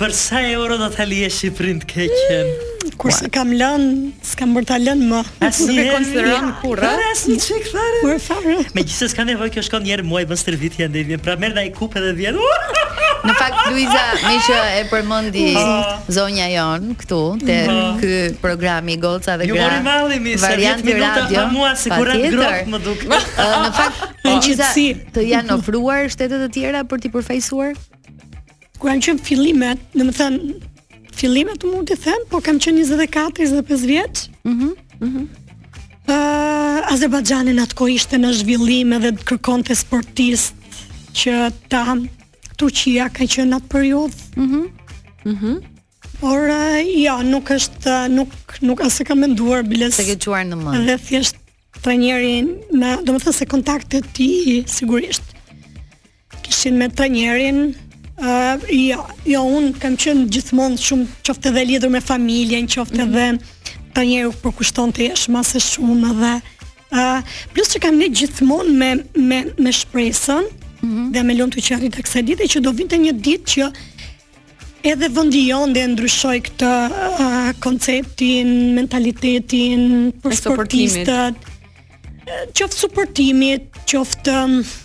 [0.00, 3.82] Për sa euro do t'ali e Shqipërin të mm, Kur se kam lën,
[4.24, 5.18] s'kam bërë ta lën më.
[5.44, 6.86] As nuk e konsideron kurrë.
[6.86, 7.98] Por as një çik thare.
[8.08, 8.54] Me thare.
[8.78, 11.20] Megjithëse s'kam nevojë kjo shkon një herë muaj bën dhe i vjen.
[11.20, 12.40] Pra merr ndaj kupë edhe vjen.
[13.20, 15.90] Në fakt Luiza, me që e përmendi oh.
[16.16, 17.98] zonja jon këtu të oh.
[18.00, 19.52] ky program i Golca dhe Gra.
[19.52, 21.44] Ju mori malli mi, variant i radio.
[21.92, 22.80] Pa tjetër, më
[23.68, 24.26] Në fakt
[25.18, 27.76] të janë ofruar shtetet e tjera për ti përfaqësuar?
[28.80, 30.52] Kur janë qënë fillimet, dhe më thënë,
[31.20, 34.22] fillimet mund të them, po kam qënë 24-25 vjeq.
[34.48, 34.70] Mhm.
[35.00, 35.08] Mm mhm.
[35.08, 35.26] Mm
[36.08, 40.56] uh, Azerbajxhani në atë kohë ishte në zhvillim edhe kërkonte sportist
[41.16, 41.34] që
[41.70, 41.82] ta
[42.60, 44.22] Turqia ka qenë atë periudhë.
[44.40, 44.62] Mhm.
[45.28, 45.60] mhm.
[46.20, 48.32] Por uh, ja, nuk është nuk
[48.68, 49.96] nuk asë kam menduar bilës.
[50.00, 50.80] Se ke quar në mend.
[50.80, 51.36] Edhe thjesht
[51.84, 52.32] trajneri
[52.76, 52.96] me,
[53.32, 54.32] se kontaktet ti
[54.68, 55.24] sigurisht
[56.44, 57.72] kishin me trajnerin,
[58.72, 63.12] jo, jo, unë kam qënë gjithmonë shumë qofte dhe lidur me familjen, qofte mm.
[63.14, 66.32] dhe të njerë për kushton të jeshë masë shumë dhe
[66.92, 71.06] uh, plus që kam një gjithmonë me, me, me shpresën mm -hmm.
[71.14, 73.70] dhe me të që arritë të kësa ditë që do vinte një ditë që
[74.92, 76.70] edhe vëndi jonë dhe ndryshoj këtë
[77.24, 81.36] uh, konceptin, mentalitetin për sportistët
[82.54, 83.58] qoftë ofë
[83.90, 84.34] qoftë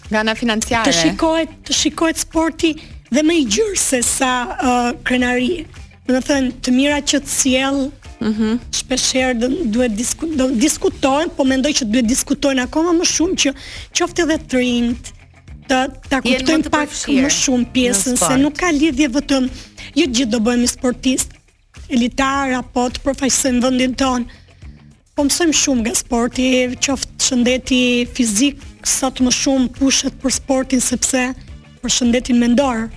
[0.10, 0.90] nga ana financiare.
[0.90, 2.72] Të shikohet, të shikohet sporti
[3.14, 5.66] dhe më i gjurë se sa uh, krenari.
[6.06, 7.84] Do të thënë, të mira që të sjell,
[8.16, 8.60] Mhm.
[8.88, 10.24] Mm duhet disku,
[10.56, 13.52] diskutojnë, po mendoj që duhet diskutojnë akoma më shumë që
[13.98, 15.10] qoftë edhe të rinjt
[15.70, 15.80] të
[16.10, 17.22] ta kuptojnë pak përfshirë.
[17.22, 19.50] më shumë pjesën se nuk ka lidhje vetëm
[20.00, 21.36] jo gjithë do bëhemi sportist
[21.92, 24.24] elitar apo të përfaqësojmë vendin ton.
[25.16, 26.46] Po mësojmë shumë nga sporti,
[26.86, 31.36] qoftë shëndeti fizik, sot më shumë pushet për sportin sepse
[31.86, 32.88] për shëndetin mendor.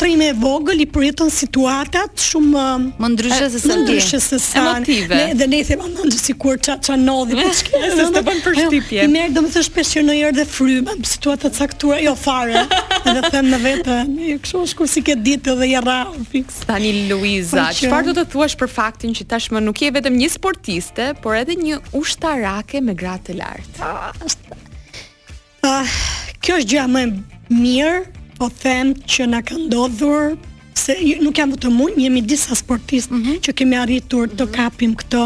[0.04, 2.66] time e vogël i përjeton situatat shumë
[3.00, 6.58] më ndryshe se sa ndryshe se sa ne dhe ne i them aman që sikur
[6.62, 9.04] ça ça nodhi po çka se të bën përshtypje.
[9.06, 12.64] I merr domethënë shpesh që në herë dhe frymë situata caktuara jo fare.
[13.08, 13.96] Edhe them në vetë,
[14.28, 15.98] jo kështu është kur si ke ditë dhe i rra
[16.32, 16.62] fix.
[16.68, 20.30] Tani Luiza, po, çfarë do të thuash për faktin që tashmë nuk je vetëm një
[20.36, 23.88] sportiste, por edhe një ushtarake me gratë të lartë.
[23.88, 24.68] Ah,
[25.72, 25.96] ah
[26.42, 27.06] kjo është gjë më
[27.58, 27.98] mirë,
[28.38, 30.36] po them që na ka ndodhur
[30.88, 33.38] sepse nuk jam vetëm mund, jemi disa sportistë mm -hmm.
[33.44, 34.52] që kemi arritur të mhm.
[34.58, 35.22] kapim këtë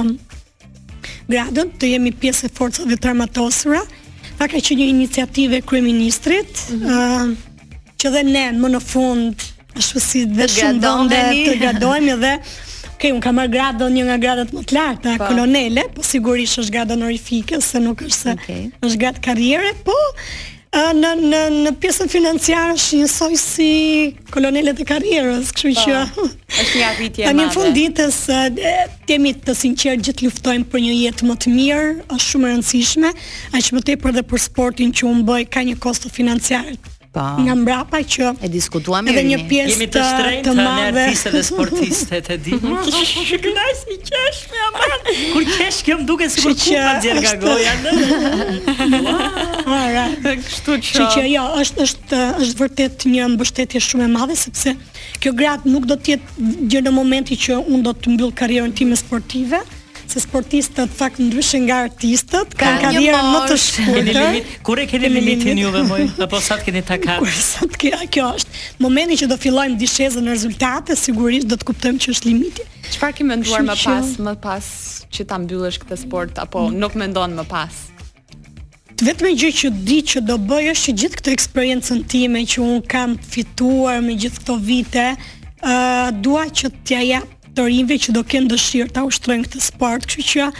[1.30, 3.82] gradën, të jemi pjesë e forcave të armatosura.
[4.38, 7.36] Pa ka që një iniciative kryeministrit, mm -hmm.
[8.00, 9.34] që dhe ne më në fund
[9.78, 12.34] ashtu si dhe të shumë vende të gradohemi dhe
[13.02, 15.12] Okay, unë kam marrë gradën një nga gradët më të lartë, pa.
[15.18, 15.26] Po.
[15.30, 18.62] kolonele, po sigurisht është gradën orifike, se nuk është, okay.
[18.86, 19.94] është gradë karriere, po
[20.72, 22.98] në në në pjesën financiare është
[23.32, 23.68] një si
[24.32, 27.28] kolonelet e karrierës, kështu që po, është një arritje madhe.
[27.28, 28.20] Tanë në fund ditës
[29.44, 33.12] të sinqert gjithë luftojmë për një jetë më të mirë, është shumë e rëndësishme,
[33.60, 36.72] aq më tepër edhe për sportin që un bëj ka një kosto financiar
[37.12, 37.20] Po.
[37.44, 41.02] Nga mbrapa që e diskutuam edhe një pjesë jemi të shtrenjtë të madhe
[41.34, 42.54] dhe sportistët të di.
[42.60, 45.10] Kënaq si qesh me aman.
[45.34, 47.74] Kur qesh kjo më duket sikur kupa xher nga goja.
[49.76, 50.06] Ora.
[50.46, 50.96] Kështu që.
[50.96, 54.72] Që që jo, është është është vërtet një mbështetje shumë e madhe sepse
[55.20, 58.72] kjo grad nuk do të jetë gjë në momentin që unë do të mbyll karrierën
[58.80, 59.60] time sportive
[60.12, 64.50] se sportistët fakt ndryshin nga artistët, kanë karriera më të shkurtër.
[64.66, 66.00] kur e keni limitin juve më?
[66.26, 67.22] Apo sa të keni takat?
[67.22, 68.60] Kur sa të kia kjo është?
[68.84, 72.68] Momenti që do fillojmë dishezën e sigurisht do të kuptojmë që është limiti.
[72.92, 74.68] Çfarë ke menduar më pas, më pas
[75.14, 76.76] që ta mbyllësh këtë sport apo mm.
[76.82, 77.80] nuk mendon më pas?
[79.02, 82.76] Vetëm gjë që di që do bëj është që gjithë këtë eksperiencën time që un
[82.92, 88.14] kam fituar me gjithë këto vite, ë uh, dua që t'ja jap të rinjve që
[88.16, 90.50] do kenë dëshirë ta ushtrojnë këtë sport, kështu që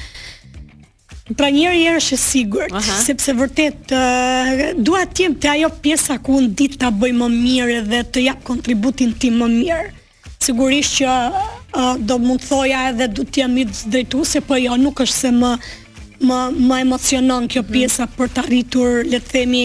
[1.39, 6.17] Pra njerë, herë është e sigurt, sepse vërtet uh, dua të jem te ajo pjesa
[6.27, 9.87] ku në ditë ta bëj më mirë dhe të jap kontributin tim më mirë.
[10.43, 15.01] Sigurisht që uh, do mund thoja edhe do të jam i drejtuese, po jo, nuk
[15.07, 15.53] është se më
[16.27, 17.73] më më emocionon kjo mm.
[17.79, 19.65] pjesa për të arritur, le të themi,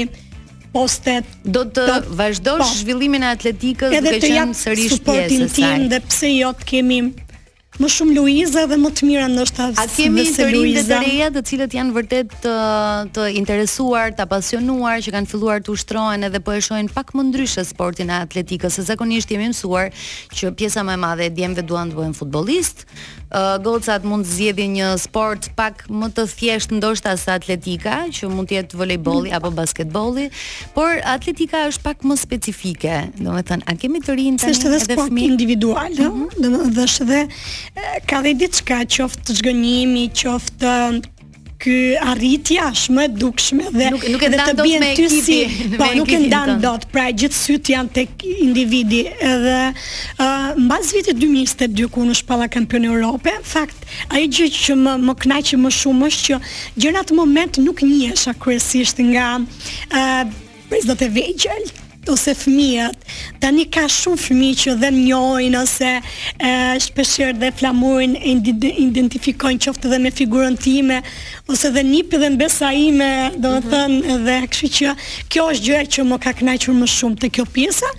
[0.77, 1.25] postet
[1.55, 1.85] do të
[2.19, 4.99] vazhdosh po, zhvillimin e atletikës duke qenë sërish pjesë e saj.
[4.99, 6.99] Edhe të jap suportin tim dhe pse jo të kemi
[7.77, 9.67] më shumë Luiza dhe më të mira ndoshta.
[9.77, 14.25] A kemi të rinë të reja të cilët janë vërtet të, uh, të interesuar, të
[14.31, 18.17] pasionuar që kanë filluar të ushtrohen edhe po e shohin pak më ndryshe sportin e
[18.17, 18.79] atletikës.
[18.89, 19.91] Zakonisht jemi mësuar
[20.39, 22.89] që pjesa më e madhe e djemve duan të bëhen futbollistë,
[23.61, 28.47] gocat mund të zgjedhë një sport pak më të thjesht ndoshta se atletika, që mund
[28.49, 30.29] të jetë volejbolli apo basketbolli,
[30.75, 33.01] por atletika është pak më specifike.
[33.19, 36.31] Domethënë, a kemi të rinë tani edhe fëmijë individual, mhm.
[36.39, 40.75] domethënë, dhe është edhe ka dhe diçka qoftë zgënjimi, qoftë
[41.61, 45.37] ky arritja është më e dukshme dhe nuk, nuk e ndan dot me ekipi,
[45.79, 51.17] po nuk e ndan dot, pra gjithë syt janë tek individi edhe uh, mbas vitit
[51.21, 55.73] 2022 ku unë shpalla kampion Europe, në fakt ai gjë që më më kënaqë më
[55.79, 56.39] shumë është që
[56.85, 61.67] gjë në atë moment nuk njihesha kryesisht nga uh, prezdat e vegjël,
[62.11, 62.95] ose fëmijët.
[63.41, 65.91] Tani ka shumë fëmijë që dhe njohin ose
[66.49, 66.51] e
[66.87, 68.35] shpeshherë dhe flamurin e
[68.87, 71.01] identifikojnë qoftë dhe me figurën time
[71.51, 73.71] ose dhe nip dhe mbesa ime, do të mhm.
[73.73, 74.95] thënë edhe kështu që
[75.33, 77.91] kjo është gjëja që më ka kënaqur më shumë te kjo pjesa.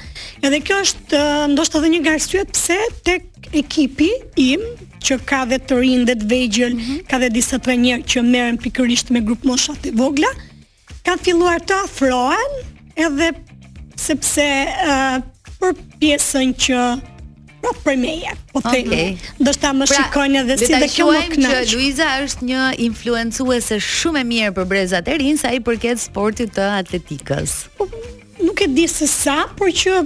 [0.44, 1.22] Edhe kjo është
[1.54, 2.78] ndoshta edhe një arsye pse
[3.08, 3.28] tek
[3.62, 4.10] ekipi
[4.44, 4.64] im
[5.04, 7.04] që ka dhe të rinë dhe të vejgjën, mm -hmm.
[7.10, 7.72] ka dhe disa të
[8.12, 10.28] që merren pikërisht me grup moshat e vogla,
[11.06, 12.50] kanë filluar të afroen
[12.96, 13.28] edhe
[14.02, 14.44] sepse
[15.58, 16.82] për pjesën që
[17.58, 18.12] pra Po për me
[18.54, 19.06] po të e,
[19.40, 21.40] më pra, shikojnë edhe si dhe kjo më knaqë.
[21.42, 25.50] Dhe ta që Luisa është një influencuese shumë e mirë për brezat e rinë, sa
[25.52, 27.56] i përket sportit të atletikës.
[27.80, 27.88] Po,
[28.58, 29.98] nuk e di se sa, por që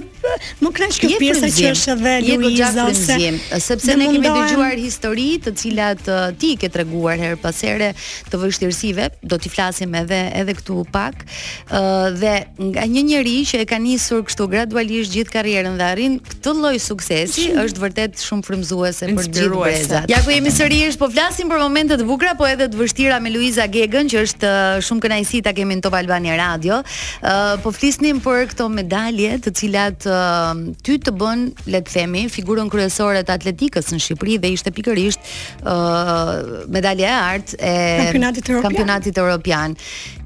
[0.63, 3.17] më kënaq kjo pjesa që është edhe Luiza ose
[3.59, 6.05] sepse ne kemi dëgjuar histori të cilat
[6.39, 7.89] ti ke treguar herë pas here
[8.31, 11.25] të vështirësive, do t'i flasim edhe edhe këtu pak.
[11.69, 12.33] ë dhe
[12.71, 16.75] nga një njerëj që e ka nisur kështu gradualisht gjithë karrierën dhe arrin këtë lloj
[16.83, 17.59] suksesi, Shum.
[17.65, 20.07] është vërtet shumë frymëzuese për të gjithë brezat.
[20.11, 23.33] Ja ku jemi sërish, po flasim për momente të bukura, po edhe të vështira me
[23.33, 24.51] Luiza Gegën, që është
[24.87, 26.79] shumë kënaqësi ta kemi në Top Albania Radio.
[27.21, 30.53] ë po flisnim për këto medalje, të cilat uh,
[30.85, 35.31] ty të bën, le të themi, figurën kryesore të atletikës në Shqipëri dhe ishte pikërisht
[35.63, 36.31] ë uh,
[36.73, 38.67] medalja e art e kampionatit europian.
[38.69, 39.77] Kampionatit europian.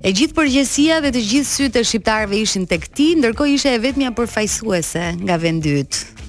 [0.08, 3.82] E gjithë përgjësia dhe të gjithë sytë e shqiptarëve ishin tek ti, ndërkohë ishe e
[3.86, 5.86] vetmja përfaqësuese nga vendi i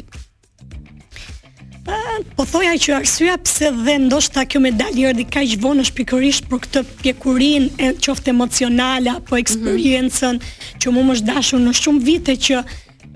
[2.37, 6.59] Po thoja që arsyeja pse dhe ndoshta kjo medalje erdhi kaq vonë është pikërisht për
[6.65, 9.41] këtë pjekurinë e qoftë emocionale apo mhm.
[9.43, 10.79] eksperiencën mm -hmm.
[10.83, 12.55] që mua më është dashur në shumë vite që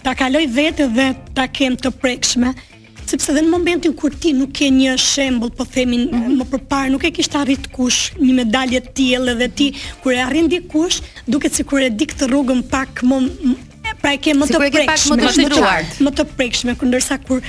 [0.04, 1.08] ta kaloj vetë dhe
[1.38, 2.50] ta kem të prekshme
[3.12, 6.32] sepse dhe në momentin kur ti nuk ke një shembull, po themi mhm.
[6.42, 9.68] më përpara nuk e kishte arrit kush një medalje të tillë dhe ti
[10.04, 10.98] kur e arrin dikush,
[11.34, 13.18] duket sikur e di këtë rrugën pak më
[14.02, 17.40] pra e ke më të prekshme, më të shndruar, më të prekshme, kundërsa ndërsa, kur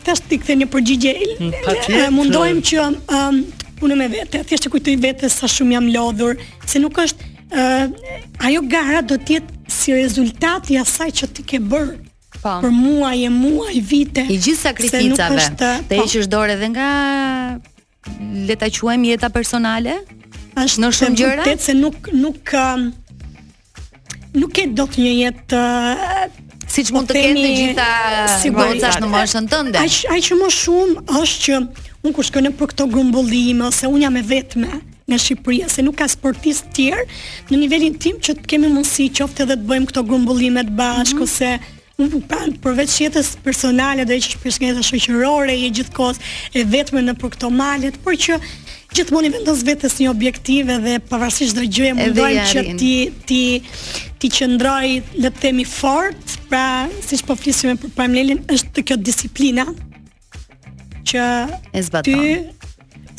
[0.04, 1.12] thash ti kthe një përgjigje.
[1.22, 2.10] Mm, eh, patjetër.
[2.18, 3.36] Mundohem që um,
[3.80, 6.32] të me vete, thjesht të kujtoj vete sa shumë jam lodhur,
[6.70, 7.20] se nuk është
[7.60, 11.94] uh, ajo gara do të jetë si rezultati i asaj që ti ke bërë.
[12.42, 12.52] Po.
[12.64, 14.22] Për muaj e muaj vite.
[14.34, 15.40] I gjithë sakrificave.
[15.60, 15.96] Të po.
[16.02, 16.88] heqësh dorë edhe nga
[18.46, 19.94] le ta quajmë jeta personale?
[20.56, 21.42] Është në shumë gjëra.
[21.44, 22.88] Vërtet se nuk nuk uh,
[24.40, 26.26] nuk ke dot një jetë uh,
[26.72, 27.90] siç mund të po kenë të gjitha
[28.56, 29.82] gocash në moshën tënde.
[29.84, 31.60] Aq ai që më shumë është që
[32.06, 35.84] un kur shkoj në për këto grumbullime ose un jam e vetme nga Shqipëria se
[35.86, 37.02] nuk ka sportist të tjerë
[37.52, 41.18] në nivelin tim që të kemi mundësi qoftë edhe të bëjmë këto grumbullime të bashkë
[41.20, 41.68] mm -hmm.
[41.68, 41.75] ose
[42.28, 46.18] pan përveç jetës personale dhe që përshkëndetë shoqërore e gjithkohës
[46.60, 48.36] e vetme në për këto malet, por që
[48.96, 52.92] gjithmonë vendos vetes një objektive dhe pavarësisht dëgjojë mundojmë që ti
[53.30, 53.40] ti
[54.20, 56.66] ti qëndroj le të themi fort, pra
[57.04, 59.64] siç po flisim për Pamelin është kjo disiplina
[61.06, 61.24] që
[61.72, 62.04] e zbaton.
[62.12, 62.55] Ty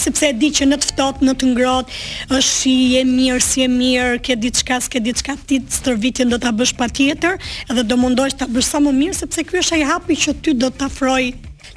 [0.08, 1.98] sepse e di që në të ftohtë, në të ngrohtë,
[2.32, 6.54] është si je mirë, si je mirë, ke diçka, s'ke diçka, ti stërvitjen do ta
[6.56, 7.36] bësh patjetër,
[7.68, 10.56] edhe do mundosh ta bësh sa më mirë sepse ky është ai hapi që ty
[10.64, 11.22] do të afroj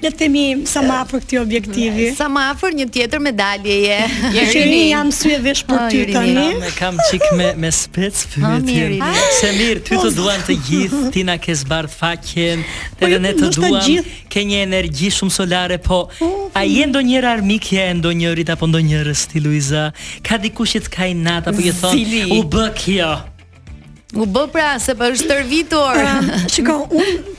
[0.01, 2.05] Le të themi sa më afër këtij objektivi.
[2.17, 3.97] Sa më afër një tjetër medalje je.
[4.37, 6.45] Je shumë jam sy e vesh për ah, ty tani.
[6.57, 8.97] Ne ah, kam çik me me spec fytyrë.
[9.05, 12.63] Ah, se mirë, ty të duan të gjithë, ti na ke zbardh faqen,
[12.97, 14.07] te po, do ne të duam.
[14.33, 16.01] Ke një energji shumë solare, po
[16.57, 19.85] a je ndonjëherë armik je ndonjërit apo ndonjërës ti Luiza?
[20.25, 23.11] Ka dikush që ka inat apo i thon u bë kjo?
[24.17, 26.01] U bë pra se po është tërvitur.
[26.01, 26.17] Pra,
[26.55, 27.37] shikoj, un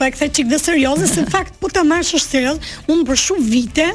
[0.00, 2.58] Po e kthe çik dhe serioze, në fakt po ta marrësh është serioz.
[2.88, 3.86] Unë për shumë vite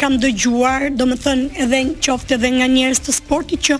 [0.00, 3.76] kam dëgjuar, domethënë edhe qoftë edhe nga njerës të sportit që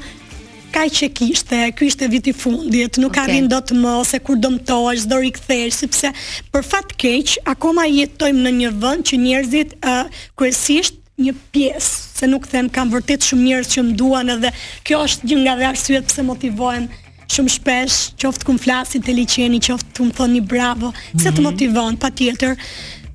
[0.76, 3.24] ka që kishte, ky ishte viti i fundit, nuk okay.
[3.24, 6.12] arrin dot më se kur dëmtohesh, do rikthehesh, sepse
[6.54, 10.04] për fat keq akoma jetojmë në një vend që njerëzit uh,
[10.38, 14.54] kryesisht një pjesë, se nuk them kam vërtet shumë njerëz që më duan edhe
[14.88, 16.86] kjo është një nga arsyet pse motivohen
[17.30, 21.20] shumë shpesh, qoftë ku flasin te liçeni, qoftë ku më një bravo, mm -hmm.
[21.22, 21.46] se të mhm.
[21.48, 22.52] motivon patjetër.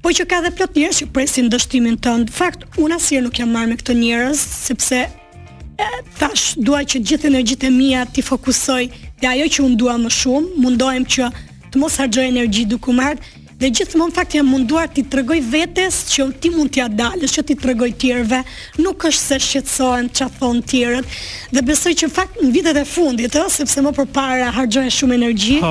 [0.01, 2.25] Po që ka dhe plot njerëz që presin dështimin tënd.
[2.39, 5.87] Fakt, unë asirë nuk jam marrë me këto njerëz sepse e,
[6.19, 8.83] tash dua që gjithë energjitë e mia ti fokusoj
[9.21, 11.23] te ajo që unë dua më shumë, mundohem që
[11.71, 13.19] të mos harxoj energji duke marrë
[13.55, 17.55] Dhe gjithmonë fakt jam munduar t'i tregoj vetes që ti mund t'ia dalësh, që t'i
[17.59, 18.41] tregoj tjerëve,
[18.83, 21.15] nuk është se shqetësohen ç'a thon të tjerët.
[21.55, 25.61] Dhe besoj që fakt në vitet e fundit, ëh, sepse më përpara harxoja shumë energji,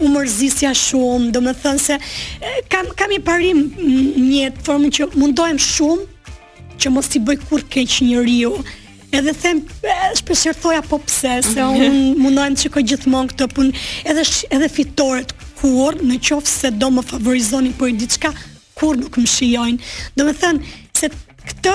[0.00, 2.00] u mërzisja shumë, domethënë se
[2.72, 3.60] kam kam i parim
[4.32, 6.08] një formë që mundohem shumë
[6.76, 8.56] që mos i bëj kurrë keq njeriu.
[9.14, 9.60] Edhe them,
[10.18, 10.56] shpesh e
[10.88, 13.82] po pse, se un mundojm të shikoj gjithmonë këtë punë,
[14.12, 14.24] edhe
[14.56, 18.32] edhe fitoret kur në qofë se do më favorizoni për i diçka,
[18.76, 19.92] kur nuk më shijojnë.
[20.18, 21.10] Do më thënë, se
[21.46, 21.72] këtë,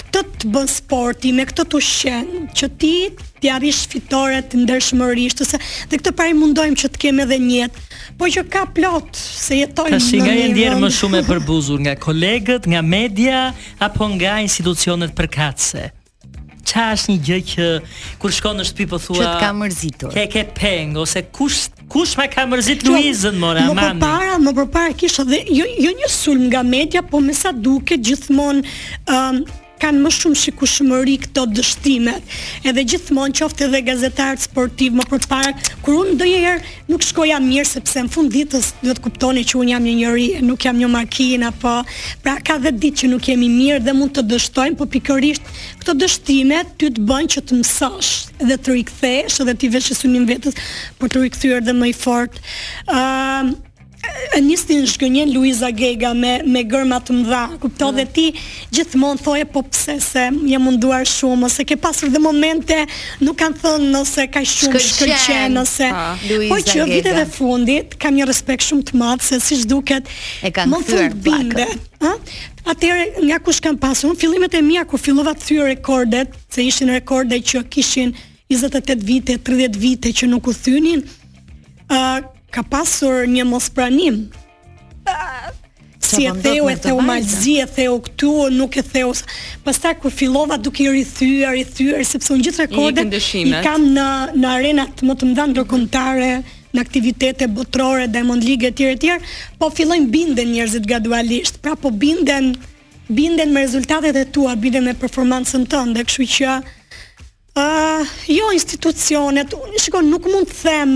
[0.00, 2.94] këtë të bën sporti, me këtë të shenë, që ti
[3.40, 5.60] të jarish fitore të ndërshmërrisht, ose,
[5.92, 7.84] dhe këtë pari mundojmë që të edhe dhe njetë,
[8.18, 10.08] po që ka plot se jetojmë në njërën.
[10.08, 13.46] Ka shi nga e ndjerë më shumë e përbuzur, nga kolegët, nga media,
[13.86, 15.90] apo nga institucionet përkatse?
[16.66, 17.66] Qa është një gjë që
[18.20, 20.16] kur shkon në shtëpi po thua që të ka mërzitur.
[20.18, 23.78] Ke ke peng ose kush Kush ma ka mërzit Luizën, mora, mami?
[23.78, 27.52] Më përpara, më përpara kisha dhe, jo, jo një sulm nga media, po me sa
[27.54, 28.64] duke gjithmonë
[29.14, 29.44] um,
[29.80, 32.36] kanë më shumë shikushmëri këto dështimet.
[32.68, 35.52] Edhe gjithmonë qoftë edhe gazetar sportiv më përpara,
[35.84, 39.74] kur unë ndonjëherë nuk shkoja mirë sepse në fund ditës do të kuptoni që unë
[39.74, 41.76] jam një njeri, nuk jam një makinë apo
[42.24, 45.52] pra ka dhe ditë që nuk jemi mirë dhe mund të dështojmë, por pikërisht
[45.82, 48.14] këto dështime ty të bëjnë që të mësosh
[48.46, 50.56] dhe të rikthesh dhe ti veshësh unin vetës
[51.00, 52.40] për të rikthyer dhe më i fort.
[52.88, 53.54] Ëm
[54.42, 57.96] nisi në shkënjen Luisa Gega me me gërma të mëdha, kupton mm.
[57.96, 58.24] dhe ti
[58.74, 62.76] gjithmonë thoje po pse se jam munduar shumë ose ke pasur dhe momente
[63.24, 66.44] nuk kanë thënë nëse ka shumë shkëlqen nëse Gega.
[66.46, 70.08] Ah, po që viteve fundit kam një respekt shumë të madh se siç duket
[70.44, 71.68] e kanë thyer bindë.
[72.02, 72.14] ë
[72.66, 74.10] Atëherë nga kush kanë pasur?
[74.10, 78.10] në fillimet e mia kur fillova të thyer rekordet, se ishin rekorde që kishin
[78.50, 81.04] 28 vite, 30 vite që nuk u thynin,
[81.86, 82.24] ë uh,
[82.56, 84.26] ka pasur një mospranim.
[86.06, 89.10] Si e theu, e theu malzi, e theu këtu, nuk e theu.
[89.66, 94.06] Pastaj kur fillova duke i rithyer, i thyer sepse un gjithë rekorde i, kam në
[94.40, 96.30] në arenat më të mëdha ndërkombëtare,
[96.76, 99.26] në aktivitete botërore, Diamond League etj etj,
[99.60, 102.54] po fillojnë binden njerëzit gradualisht, pra po binden
[103.06, 106.54] binden me rezultatet e tua, binden me performancën tënde, kështu që
[107.54, 110.94] uh, jo institucionet, shikoj nuk mund të them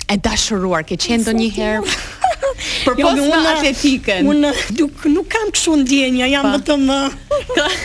[0.07, 1.97] e dashuruar, ke qendo një herë...
[2.83, 4.49] Për jo, posë në atletikën Unë
[5.13, 7.77] nuk kam këshu ndjenja, jam më më uh,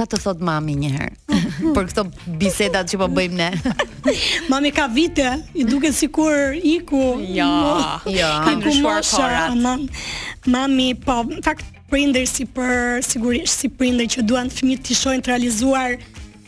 [0.00, 1.36] Qa të thot mami njëherë
[1.76, 2.02] Për këto
[2.40, 3.74] bisedat që po bëjmë ne
[4.52, 5.26] Mami ka vite
[5.60, 9.60] I duke si kur iku Ja, ja, ndryshuar korat
[10.48, 15.22] mami po në fakt prindër si për sigurisht si prindër që duan fëmijët të shohin
[15.26, 15.96] të realizuar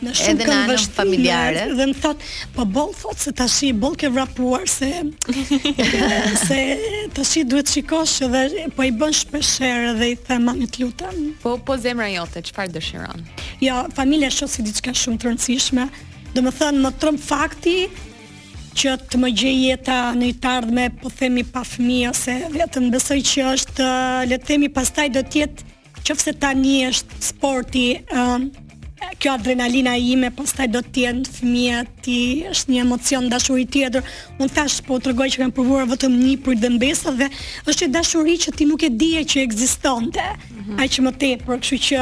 [0.02, 2.22] në shumë këmbë vështirë familjare dhe më thot
[2.56, 4.88] po boll thot se tash i boll ke vrapuar se
[6.46, 6.60] se
[7.16, 11.56] tash duhet shikosh edhe po i bën shpeshherë dhe i them mami të lutem po
[11.68, 13.22] po zemra jote çfarë dëshiron
[13.66, 15.86] jo familja shoh si diçka shumë të rëndësishme
[16.32, 17.72] Domethënë, më thënë, më trëm fakti
[18.76, 23.18] që të më gjej jeta në të ardhme, po themi pa fëmijë ose vetëm besoj
[23.28, 23.86] që është
[24.30, 25.70] le të themi pastaj do të jetë
[26.12, 27.82] ta tani është sporti
[29.22, 32.16] kjo adrenalina ime pastaj do të jenë fëmia ti
[32.52, 34.02] është një emocion dashuri tjetër
[34.42, 37.28] un thash po tregoj që kanë provuar vetëm një prit dhe mbesa dhe
[37.68, 40.82] është një dashuri që ti nuk e dije që ekzistonte mm -hmm.
[40.84, 41.98] aq më tepër kështu që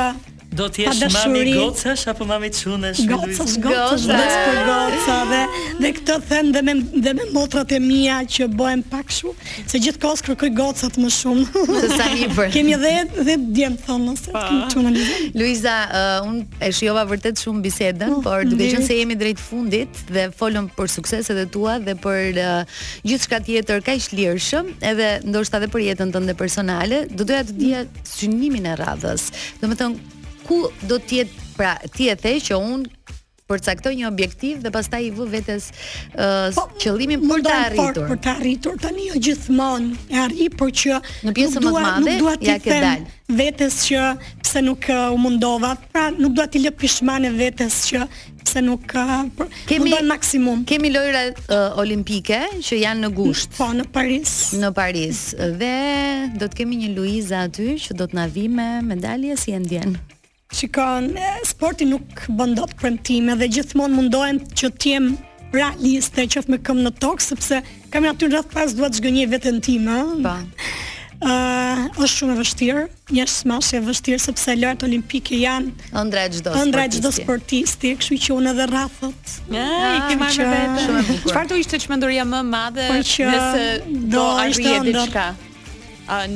[0.50, 3.02] do të jesh mami gocash apo mami çunesh?
[3.08, 5.42] Gocash, gocash, gocash për goca dhe
[5.80, 6.74] dhe këtë them dhe me
[7.06, 9.32] dhe me motrat e mia që bëhen pak kështu,
[9.70, 11.44] se gjithkohës kërkoj gocat më shumë.
[11.94, 12.50] Sa i bër.
[12.54, 14.98] Kemi dhe dhe djem thon ose kemi çunën.
[15.38, 19.42] Luiza, uh, un e shijova vërtet shumë bisedën, oh, por duke qenë se jemi drejt
[19.44, 22.62] fundit dhe folëm për sukseset e tua dhe për uh,
[23.06, 27.84] gjithçka tjetër kaq lirshëm, edhe ndoshta edhe për jetën tënde personale, do doja të dija
[28.14, 29.28] synimin e radhës.
[29.62, 30.18] Domethënë,
[30.50, 30.58] ku
[30.90, 32.82] do të jetë pra ti e the që un
[33.50, 37.94] përcaktoj një objektiv dhe pastaj i vë vetes uh, po, qëllimin për të arritur.
[37.96, 41.72] Por për të arritur tani jo gjithmonë e arri, por që në pjesën më të
[41.86, 43.02] madhe nuk dua ja ke dal.
[43.40, 44.04] Vetes që
[44.44, 48.06] pse nuk uh, u mundova, pra nuk dua ti lë e vetes që
[48.44, 50.62] pse nuk uh, për, kemi nuk maksimum.
[50.70, 53.58] Kemi lojra uh, olimpike që janë në gusht.
[53.58, 54.36] Po, në Paris.
[54.62, 55.26] Në Paris.
[55.58, 55.74] Dhe
[56.38, 59.58] do të kemi një Luiza aty që do të na vi me medalje si e
[59.58, 59.98] ndjen.
[60.52, 65.12] Shikon, ka sporti nuk bëndot dot në time dhe gjithmonë mundohen që t'jem
[65.52, 67.60] pra liste që me këmë në tokë sëpse
[67.92, 70.34] kam aty rreth rrëtë pas duhet veten tim, në po.
[70.34, 70.48] time
[71.20, 72.82] është uh, shumë e vështirë
[73.12, 78.38] një është smash e vështirë sëpse lartë olimpike janë ndrej gjdo sportisti, sportisti këshu që
[78.38, 82.12] unë edhe rrathët ah, e, i ke marrë në vetë qëfar të ishte që më
[82.22, 85.26] e më madhe nëse do, do arrije dhe qka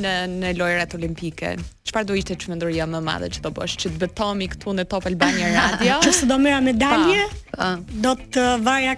[0.03, 1.55] në, në lojrat olimpike
[1.85, 4.85] Çfarë do ishte çmendoria më e madhe që do bësh, që të bëtomi këtu në
[4.89, 5.99] Top Albania Radio?
[6.01, 7.27] Që se do merra medalje?
[8.05, 8.95] Do të vaja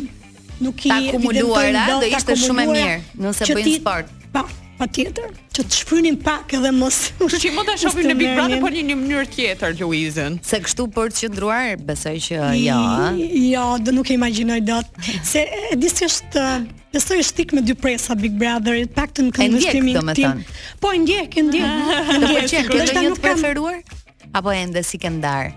[0.64, 2.96] nuk i akumuluara do ishte shumë e mirë
[3.28, 4.16] nëse bëjnë sport.
[4.32, 4.46] Po,
[4.80, 7.00] pa tjetër, që të shfrynin pak edhe mos...
[7.20, 10.38] Që që mund të shofim në Big Brother, për një një mënyrë tjetër, Luizën.
[10.48, 12.78] Se kështu për të qëndruar, besoj që jo,
[13.44, 15.08] Jo, dhe nuk e imaginoj do të.
[15.34, 16.46] Se e disë është...
[16.94, 20.40] Besoj shtik me dy presa Big Brother, të paktën këndvështrimin tim.
[20.82, 21.94] Po, ndjek, Po ndjek, ndjek.
[22.08, 23.84] Do të thënë, ke dhënë të preferuar
[24.40, 25.52] apo ende si ke ndar?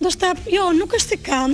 [0.00, 1.52] Do shta, jo, nuk është se kam,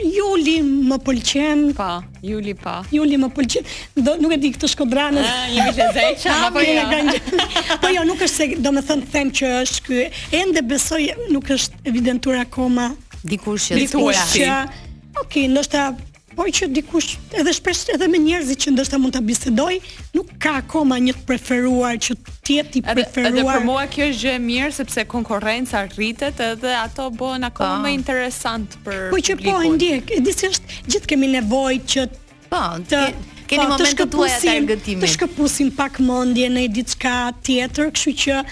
[0.00, 1.64] Juli më pëlqen.
[1.76, 1.90] Pa,
[2.24, 2.76] Juli pa.
[2.92, 3.66] Juli më pëlqen.
[4.00, 5.26] Do nuk e di këtë Shkodranës.
[5.26, 6.28] Ah, Juli e zeh.
[6.32, 6.86] Ah, po jo.
[6.92, 7.82] Gangë.
[7.82, 10.00] Po jo, nuk është se domethën them që është ky.
[10.40, 14.16] Ende besoj nuk është evidentur akoma dikush që thua.
[14.32, 15.90] Okej, okay, ndoshta
[16.36, 19.74] Po që dikush edhe shpesh edhe me njerëzit që ndoshta mund ta bisedoj,
[20.16, 22.16] nuk ka akoma një të preferuar që
[22.46, 23.28] ti jetë preferuar.
[23.28, 27.46] Edhe, edhe për mua kjo është gjë e mirë sepse konkurrenca rritet edhe ato bëhen
[27.50, 27.84] akoma po.
[27.84, 29.52] më interesant për Po që po, publikun.
[29.52, 32.06] po ndjek, e di se është gjithë kemi nevojë që
[32.52, 33.02] po të
[33.46, 35.02] keni po, momente të tuaja të argëtimit.
[35.04, 37.14] Të shkëpusim pak mendjen në diçka
[37.44, 38.44] tjetër, kështu që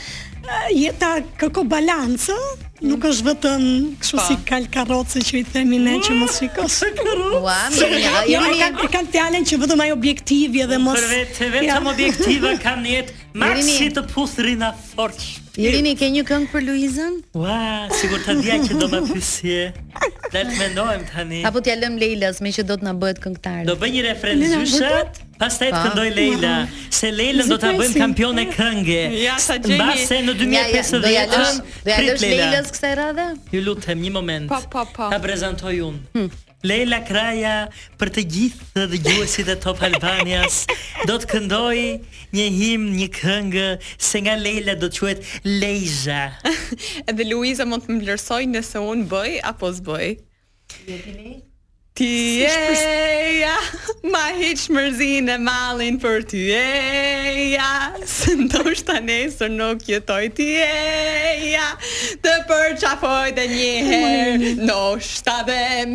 [0.76, 2.36] jeta kërko balancë,
[2.80, 3.64] Nuk është vetëm
[4.00, 4.46] kështu si po.
[4.48, 6.36] kal karrocë që i themi ne që mos mm.
[6.38, 7.42] shikosh karrocë.
[7.44, 8.22] Ua, më mirë.
[8.30, 11.50] Jo, jo, e kanë e kanë fjalën që vetëm ai objektiv dhe mos Për vetë
[11.58, 15.20] vetëm objektiv kanë në jetë maksi të pusrina fort.
[15.60, 17.16] Irini ke një këngë për Luizën?
[17.36, 17.60] Ua,
[17.98, 19.64] sigurt ta dia që do më pyesje.
[20.30, 21.40] Le të mendojmë tani.
[21.44, 23.66] Apo t'ia lëm Leilas me që do të na bëhet këngëtar.
[23.68, 25.00] Do bëj një refrenzyshë.
[25.40, 25.84] Pastaj të po.
[25.88, 26.52] këndoj Leila,
[26.92, 28.98] se Leila do ta bëjmë e këngë.
[29.22, 29.78] Ja, sa gjeni.
[29.82, 33.24] Mbas në 2050 do ja lësh, do kësaj radhe?
[33.54, 34.48] Ju lutem një moment.
[34.50, 35.08] Po, po, po.
[35.12, 36.04] Ta prezantoj unë.
[36.14, 36.30] Hmm.
[36.68, 37.52] Leila Kraja
[37.96, 40.58] për të gjithë të dëgjuesit e Top Albanias
[41.08, 41.80] do të këndoj
[42.36, 46.26] një him, një këngë se nga Leila do të quhet Leiza.
[47.08, 50.10] Edhe Luiza mund të më vlerësoj nëse un bëj apo s'bëj.
[50.84, 50.98] Je
[52.00, 52.48] Ti je
[53.44, 53.58] ja,
[54.12, 60.46] ma hiq mërzin e malin për ty e ja, se ndoshta nesër nuk jetoj ti
[60.62, 60.64] e
[61.50, 61.66] ja,
[62.24, 64.32] të përqafoj dhe një herë,
[64.64, 64.78] no
[65.10, 65.90] shta dhem,